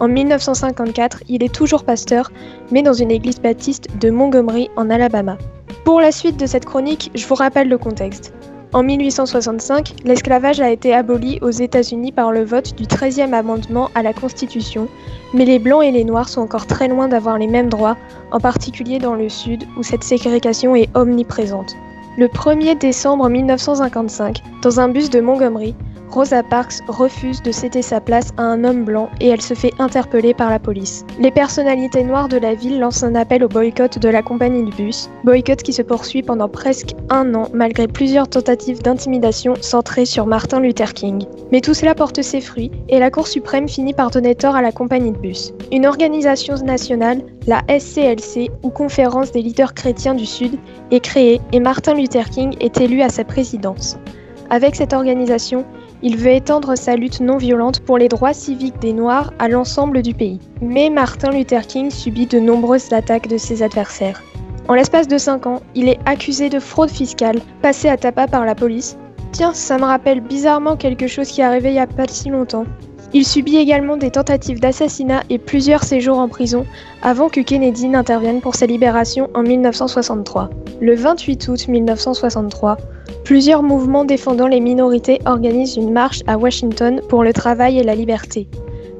En 0.00 0.08
1954, 0.08 1.22
il 1.28 1.44
est 1.44 1.54
toujours 1.54 1.84
pasteur, 1.84 2.32
mais 2.70 2.82
dans 2.82 2.94
une 2.94 3.10
église 3.10 3.42
baptiste 3.42 3.88
de 4.00 4.08
Montgomery 4.08 4.70
en 4.76 4.88
Alabama. 4.88 5.36
Pour 5.84 6.00
la 6.00 6.12
suite 6.12 6.38
de 6.38 6.46
cette 6.46 6.64
chronique, 6.64 7.10
je 7.14 7.26
vous 7.26 7.34
rappelle 7.34 7.68
le 7.68 7.76
contexte. 7.76 8.32
En 8.72 8.82
1865, 8.82 9.96
l'esclavage 10.04 10.60
a 10.60 10.70
été 10.70 10.94
aboli 10.94 11.40
aux 11.42 11.50
États-Unis 11.50 12.10
par 12.10 12.32
le 12.32 12.42
vote 12.42 12.74
du 12.74 12.84
13e 12.84 13.34
amendement 13.34 13.90
à 13.94 14.02
la 14.02 14.14
Constitution, 14.14 14.88
mais 15.34 15.44
les 15.44 15.58
Blancs 15.58 15.84
et 15.84 15.90
les 15.90 16.04
Noirs 16.04 16.30
sont 16.30 16.40
encore 16.40 16.66
très 16.66 16.88
loin 16.88 17.08
d'avoir 17.08 17.36
les 17.36 17.48
mêmes 17.48 17.68
droits, 17.68 17.98
en 18.30 18.40
particulier 18.40 18.98
dans 18.98 19.14
le 19.14 19.28
Sud 19.28 19.64
où 19.76 19.82
cette 19.82 20.04
ségrégation 20.04 20.74
est 20.74 20.88
omniprésente. 20.96 21.76
Le 22.18 22.26
1er 22.26 22.76
décembre 22.76 23.30
1955, 23.30 24.42
dans 24.60 24.80
un 24.80 24.88
bus 24.88 25.08
de 25.08 25.20
Montgomery, 25.20 25.74
Rosa 26.12 26.42
Parks 26.42 26.82
refuse 26.88 27.40
de 27.40 27.50
céder 27.50 27.80
sa 27.80 27.98
place 27.98 28.32
à 28.36 28.42
un 28.42 28.64
homme 28.64 28.84
blanc 28.84 29.08
et 29.18 29.28
elle 29.28 29.40
se 29.40 29.54
fait 29.54 29.72
interpeller 29.78 30.34
par 30.34 30.50
la 30.50 30.58
police. 30.58 31.06
Les 31.18 31.30
personnalités 31.30 32.04
noires 32.04 32.28
de 32.28 32.36
la 32.36 32.52
ville 32.52 32.78
lancent 32.78 33.02
un 33.02 33.14
appel 33.14 33.42
au 33.42 33.48
boycott 33.48 33.98
de 33.98 34.08
la 34.10 34.20
compagnie 34.20 34.62
de 34.62 34.76
bus, 34.76 35.08
boycott 35.24 35.62
qui 35.62 35.72
se 35.72 35.80
poursuit 35.80 36.22
pendant 36.22 36.50
presque 36.50 36.94
un 37.08 37.34
an 37.34 37.48
malgré 37.54 37.88
plusieurs 37.88 38.28
tentatives 38.28 38.82
d'intimidation 38.82 39.54
centrées 39.62 40.04
sur 40.04 40.26
Martin 40.26 40.60
Luther 40.60 40.92
King. 40.92 41.24
Mais 41.50 41.62
tout 41.62 41.72
cela 41.72 41.94
porte 41.94 42.20
ses 42.20 42.42
fruits 42.42 42.70
et 42.90 42.98
la 42.98 43.10
Cour 43.10 43.26
suprême 43.26 43.66
finit 43.66 43.94
par 43.94 44.10
donner 44.10 44.34
tort 44.34 44.54
à 44.54 44.60
la 44.60 44.72
compagnie 44.72 45.12
de 45.12 45.18
bus. 45.18 45.54
Une 45.72 45.86
organisation 45.86 46.56
nationale, 46.56 47.22
la 47.46 47.62
SCLC, 47.70 48.50
ou 48.62 48.68
Conférence 48.68 49.32
des 49.32 49.40
leaders 49.40 49.72
chrétiens 49.72 50.14
du 50.14 50.26
Sud, 50.26 50.58
est 50.90 51.00
créée 51.00 51.40
et 51.52 51.60
Martin 51.60 51.94
Luther 51.94 52.28
King 52.28 52.54
est 52.60 52.82
élu 52.82 53.00
à 53.00 53.08
sa 53.08 53.24
présidence. 53.24 53.96
Avec 54.50 54.76
cette 54.76 54.92
organisation, 54.92 55.64
il 56.02 56.16
veut 56.16 56.32
étendre 56.32 56.76
sa 56.76 56.96
lutte 56.96 57.20
non 57.20 57.36
violente 57.36 57.80
pour 57.80 57.98
les 57.98 58.08
droits 58.08 58.32
civiques 58.32 58.78
des 58.80 58.92
Noirs 58.92 59.32
à 59.38 59.48
l'ensemble 59.48 60.02
du 60.02 60.14
pays. 60.14 60.40
Mais 60.60 60.90
Martin 60.90 61.30
Luther 61.30 61.66
King 61.66 61.90
subit 61.90 62.26
de 62.26 62.40
nombreuses 62.40 62.92
attaques 62.92 63.28
de 63.28 63.38
ses 63.38 63.62
adversaires. 63.62 64.22
En 64.68 64.74
l'espace 64.74 65.08
de 65.08 65.18
5 65.18 65.46
ans, 65.46 65.60
il 65.74 65.88
est 65.88 65.98
accusé 66.06 66.48
de 66.48 66.60
fraude 66.60 66.90
fiscale, 66.90 67.40
passé 67.62 67.88
à 67.88 67.96
tapas 67.96 68.28
par 68.28 68.44
la 68.44 68.54
police. 68.54 68.96
Tiens, 69.32 69.54
ça 69.54 69.78
me 69.78 69.84
rappelle 69.84 70.20
bizarrement 70.20 70.76
quelque 70.76 71.06
chose 71.06 71.28
qui 71.28 71.40
est 71.40 71.44
arrivé 71.44 71.70
il 71.70 71.76
y 71.76 71.80
a 71.80 71.86
pas 71.86 72.06
si 72.08 72.28
longtemps. 72.28 72.66
Il 73.14 73.26
subit 73.26 73.58
également 73.58 73.98
des 73.98 74.10
tentatives 74.10 74.60
d'assassinat 74.60 75.22
et 75.28 75.38
plusieurs 75.38 75.84
séjours 75.84 76.18
en 76.18 76.28
prison 76.28 76.64
avant 77.02 77.28
que 77.28 77.40
Kennedy 77.40 77.88
n'intervienne 77.88 78.40
pour 78.40 78.54
sa 78.54 78.64
libération 78.64 79.28
en 79.34 79.42
1963. 79.42 80.48
Le 80.80 80.94
28 80.94 81.48
août 81.48 81.68
1963, 81.68 82.78
plusieurs 83.24 83.62
mouvements 83.62 84.04
défendant 84.04 84.48
les 84.48 84.60
minorités 84.60 85.20
organisent 85.26 85.76
une 85.76 85.92
marche 85.92 86.22
à 86.26 86.38
Washington 86.38 87.00
pour 87.08 87.22
le 87.22 87.32
travail 87.32 87.78
et 87.78 87.84
la 87.84 87.94
liberté. 87.94 88.48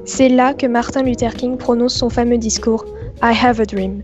C'est 0.05 0.29
là 0.29 0.53
que 0.53 0.65
Martin 0.65 1.03
Luther 1.03 1.33
King 1.33 1.57
prononce 1.57 1.95
son 1.95 2.09
fameux 2.09 2.37
discours 2.37 2.85
I 3.21 3.33
have 3.33 3.59
a 3.59 3.65
dream. 3.65 4.01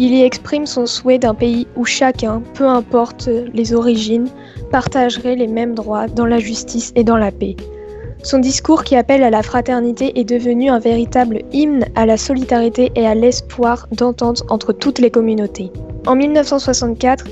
Il 0.00 0.14
y 0.14 0.22
exprime 0.22 0.66
son 0.66 0.86
souhait 0.86 1.18
d'un 1.18 1.34
pays 1.34 1.66
où 1.76 1.84
chacun, 1.84 2.42
peu 2.54 2.66
importe 2.66 3.28
les 3.52 3.74
origines, 3.74 4.28
partagerait 4.70 5.34
les 5.34 5.48
mêmes 5.48 5.74
droits 5.74 6.06
dans 6.06 6.26
la 6.26 6.38
justice 6.38 6.92
et 6.94 7.02
dans 7.02 7.16
la 7.16 7.32
paix. 7.32 7.56
Son 8.22 8.38
discours 8.38 8.82
qui 8.84 8.96
appelle 8.96 9.22
à 9.22 9.30
la 9.30 9.42
fraternité 9.42 10.18
est 10.18 10.24
devenu 10.24 10.70
un 10.70 10.78
véritable 10.78 11.42
hymne 11.52 11.84
à 11.94 12.04
la 12.04 12.16
solidarité 12.16 12.90
et 12.96 13.06
à 13.06 13.14
l'espoir 13.14 13.86
d'entente 13.92 14.42
entre 14.50 14.72
toutes 14.72 14.98
les 14.98 15.10
communautés. 15.10 15.70
En 16.06 16.16
1964, 16.16 17.26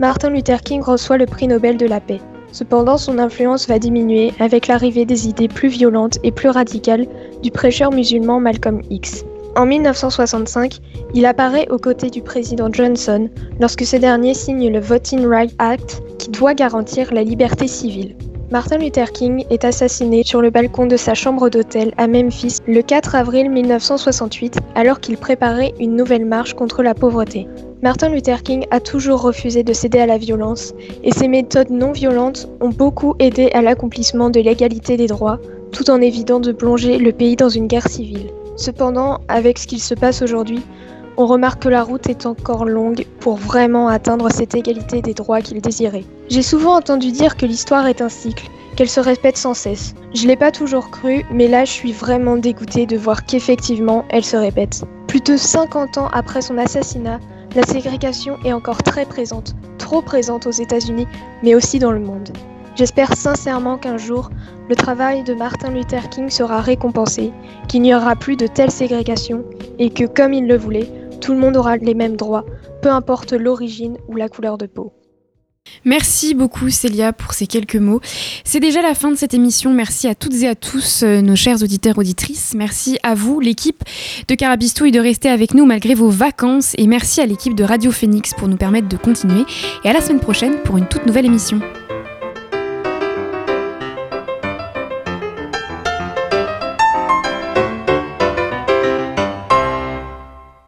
Martin 0.00 0.30
Luther 0.30 0.62
King 0.62 0.80
reçoit 0.80 1.18
le 1.18 1.26
prix 1.26 1.48
Nobel 1.48 1.76
de 1.76 1.86
la 1.86 2.00
paix. 2.00 2.20
Cependant, 2.52 2.98
son 2.98 3.18
influence 3.18 3.66
va 3.66 3.80
diminuer 3.80 4.32
avec 4.38 4.68
l'arrivée 4.68 5.04
des 5.04 5.28
idées 5.28 5.48
plus 5.48 5.68
violentes 5.68 6.18
et 6.22 6.30
plus 6.30 6.48
radicales 6.48 7.06
du 7.42 7.50
prêcheur 7.50 7.90
musulman 7.90 8.38
Malcolm 8.38 8.80
X. 8.90 9.24
En 9.56 9.66
1965, 9.66 10.78
il 11.14 11.26
apparaît 11.26 11.66
aux 11.68 11.78
côtés 11.78 12.10
du 12.10 12.22
président 12.22 12.72
Johnson 12.72 13.28
lorsque 13.58 13.84
ce 13.84 13.96
dernier 13.96 14.34
signe 14.34 14.72
le 14.72 14.78
Voting 14.78 15.26
Rights 15.26 15.56
Act 15.58 16.00
qui 16.18 16.30
doit 16.30 16.54
garantir 16.54 17.12
la 17.12 17.24
liberté 17.24 17.66
civile. 17.66 18.14
Martin 18.52 18.78
Luther 18.78 19.10
King 19.10 19.44
est 19.50 19.64
assassiné 19.64 20.22
sur 20.22 20.40
le 20.40 20.50
balcon 20.50 20.86
de 20.86 20.96
sa 20.96 21.14
chambre 21.14 21.50
d'hôtel 21.50 21.92
à 21.96 22.06
Memphis 22.06 22.58
le 22.68 22.82
4 22.82 23.16
avril 23.16 23.50
1968 23.50 24.58
alors 24.76 25.00
qu'il 25.00 25.18
préparait 25.18 25.74
une 25.80 25.96
nouvelle 25.96 26.24
marche 26.24 26.54
contre 26.54 26.84
la 26.84 26.94
pauvreté. 26.94 27.48
Martin 27.80 28.08
Luther 28.08 28.42
King 28.42 28.66
a 28.72 28.80
toujours 28.80 29.22
refusé 29.22 29.62
de 29.62 29.72
céder 29.72 30.00
à 30.00 30.06
la 30.06 30.18
violence 30.18 30.74
et 31.04 31.12
ses 31.12 31.28
méthodes 31.28 31.70
non 31.70 31.92
violentes 31.92 32.48
ont 32.60 32.70
beaucoup 32.70 33.14
aidé 33.20 33.50
à 33.54 33.62
l'accomplissement 33.62 34.30
de 34.30 34.40
l'égalité 34.40 34.96
des 34.96 35.06
droits 35.06 35.38
tout 35.70 35.88
en 35.88 36.00
évitant 36.00 36.40
de 36.40 36.50
plonger 36.50 36.98
le 36.98 37.12
pays 37.12 37.36
dans 37.36 37.48
une 37.48 37.68
guerre 37.68 37.88
civile. 37.88 38.32
Cependant, 38.56 39.20
avec 39.28 39.58
ce 39.58 39.68
qu'il 39.68 39.80
se 39.80 39.94
passe 39.94 40.22
aujourd'hui, 40.22 40.60
on 41.16 41.26
remarque 41.26 41.62
que 41.62 41.68
la 41.68 41.84
route 41.84 42.08
est 42.08 42.26
encore 42.26 42.64
longue 42.64 43.06
pour 43.20 43.36
vraiment 43.36 43.86
atteindre 43.86 44.28
cette 44.32 44.56
égalité 44.56 45.00
des 45.00 45.14
droits 45.14 45.40
qu'il 45.40 45.60
désirait. 45.60 46.04
J'ai 46.30 46.42
souvent 46.42 46.74
entendu 46.74 47.12
dire 47.12 47.36
que 47.36 47.46
l'histoire 47.46 47.86
est 47.86 48.02
un 48.02 48.08
cycle, 48.08 48.50
qu'elle 48.74 48.88
se 48.88 48.98
répète 49.00 49.36
sans 49.36 49.54
cesse. 49.54 49.94
Je 50.14 50.26
l'ai 50.26 50.36
pas 50.36 50.50
toujours 50.50 50.90
cru, 50.90 51.24
mais 51.30 51.46
là 51.46 51.64
je 51.64 51.70
suis 51.70 51.92
vraiment 51.92 52.36
dégoûtée 52.38 52.86
de 52.86 52.96
voir 52.96 53.24
qu'effectivement 53.24 54.04
elle 54.10 54.24
se 54.24 54.36
répète. 54.36 54.82
Plus 55.06 55.20
de 55.20 55.36
50 55.36 55.98
ans 55.98 56.08
après 56.12 56.42
son 56.42 56.58
assassinat, 56.58 57.20
la 57.58 57.64
ségrégation 57.64 58.36
est 58.44 58.52
encore 58.52 58.84
très 58.84 59.04
présente, 59.04 59.56
trop 59.78 60.00
présente 60.00 60.46
aux 60.46 60.52
États-Unis, 60.52 61.08
mais 61.42 61.56
aussi 61.56 61.80
dans 61.80 61.90
le 61.90 61.98
monde. 61.98 62.28
J'espère 62.76 63.16
sincèrement 63.16 63.78
qu'un 63.78 63.96
jour, 63.96 64.30
le 64.68 64.76
travail 64.76 65.24
de 65.24 65.34
Martin 65.34 65.72
Luther 65.72 66.08
King 66.08 66.30
sera 66.30 66.60
récompensé, 66.60 67.32
qu'il 67.66 67.82
n'y 67.82 67.92
aura 67.92 68.14
plus 68.14 68.36
de 68.36 68.46
telle 68.46 68.70
ségrégation 68.70 69.44
et 69.80 69.90
que, 69.90 70.04
comme 70.04 70.34
il 70.34 70.46
le 70.46 70.56
voulait, 70.56 70.88
tout 71.20 71.32
le 71.32 71.40
monde 71.40 71.56
aura 71.56 71.78
les 71.78 71.94
mêmes 71.94 72.14
droits, 72.14 72.44
peu 72.80 72.90
importe 72.90 73.32
l'origine 73.32 73.96
ou 74.06 74.14
la 74.14 74.28
couleur 74.28 74.56
de 74.56 74.66
peau. 74.66 74.92
Merci 75.84 76.34
beaucoup 76.34 76.70
Célia 76.70 77.12
pour 77.12 77.32
ces 77.32 77.46
quelques 77.46 77.76
mots. 77.76 78.00
C'est 78.44 78.60
déjà 78.60 78.82
la 78.82 78.94
fin 78.94 79.10
de 79.10 79.16
cette 79.16 79.34
émission. 79.34 79.72
Merci 79.72 80.08
à 80.08 80.14
toutes 80.14 80.34
et 80.42 80.48
à 80.48 80.54
tous 80.54 81.02
euh, 81.02 81.20
nos 81.20 81.36
chers 81.36 81.62
auditeurs 81.62 81.98
auditrices. 81.98 82.54
Merci 82.56 82.98
à 83.02 83.14
vous 83.14 83.40
l'équipe 83.40 83.82
de 84.26 84.34
Carabistouille 84.34 84.92
de 84.92 85.00
rester 85.00 85.28
avec 85.28 85.54
nous 85.54 85.66
malgré 85.66 85.94
vos 85.94 86.10
vacances 86.10 86.74
et 86.78 86.86
merci 86.86 87.20
à 87.20 87.26
l'équipe 87.26 87.54
de 87.54 87.64
Radio 87.64 87.90
Phoenix 87.90 88.34
pour 88.34 88.48
nous 88.48 88.56
permettre 88.56 88.88
de 88.88 88.96
continuer 88.96 89.44
et 89.84 89.88
à 89.88 89.92
la 89.92 90.00
semaine 90.00 90.20
prochaine 90.20 90.56
pour 90.64 90.76
une 90.76 90.86
toute 90.86 91.06
nouvelle 91.06 91.26
émission. 91.26 91.60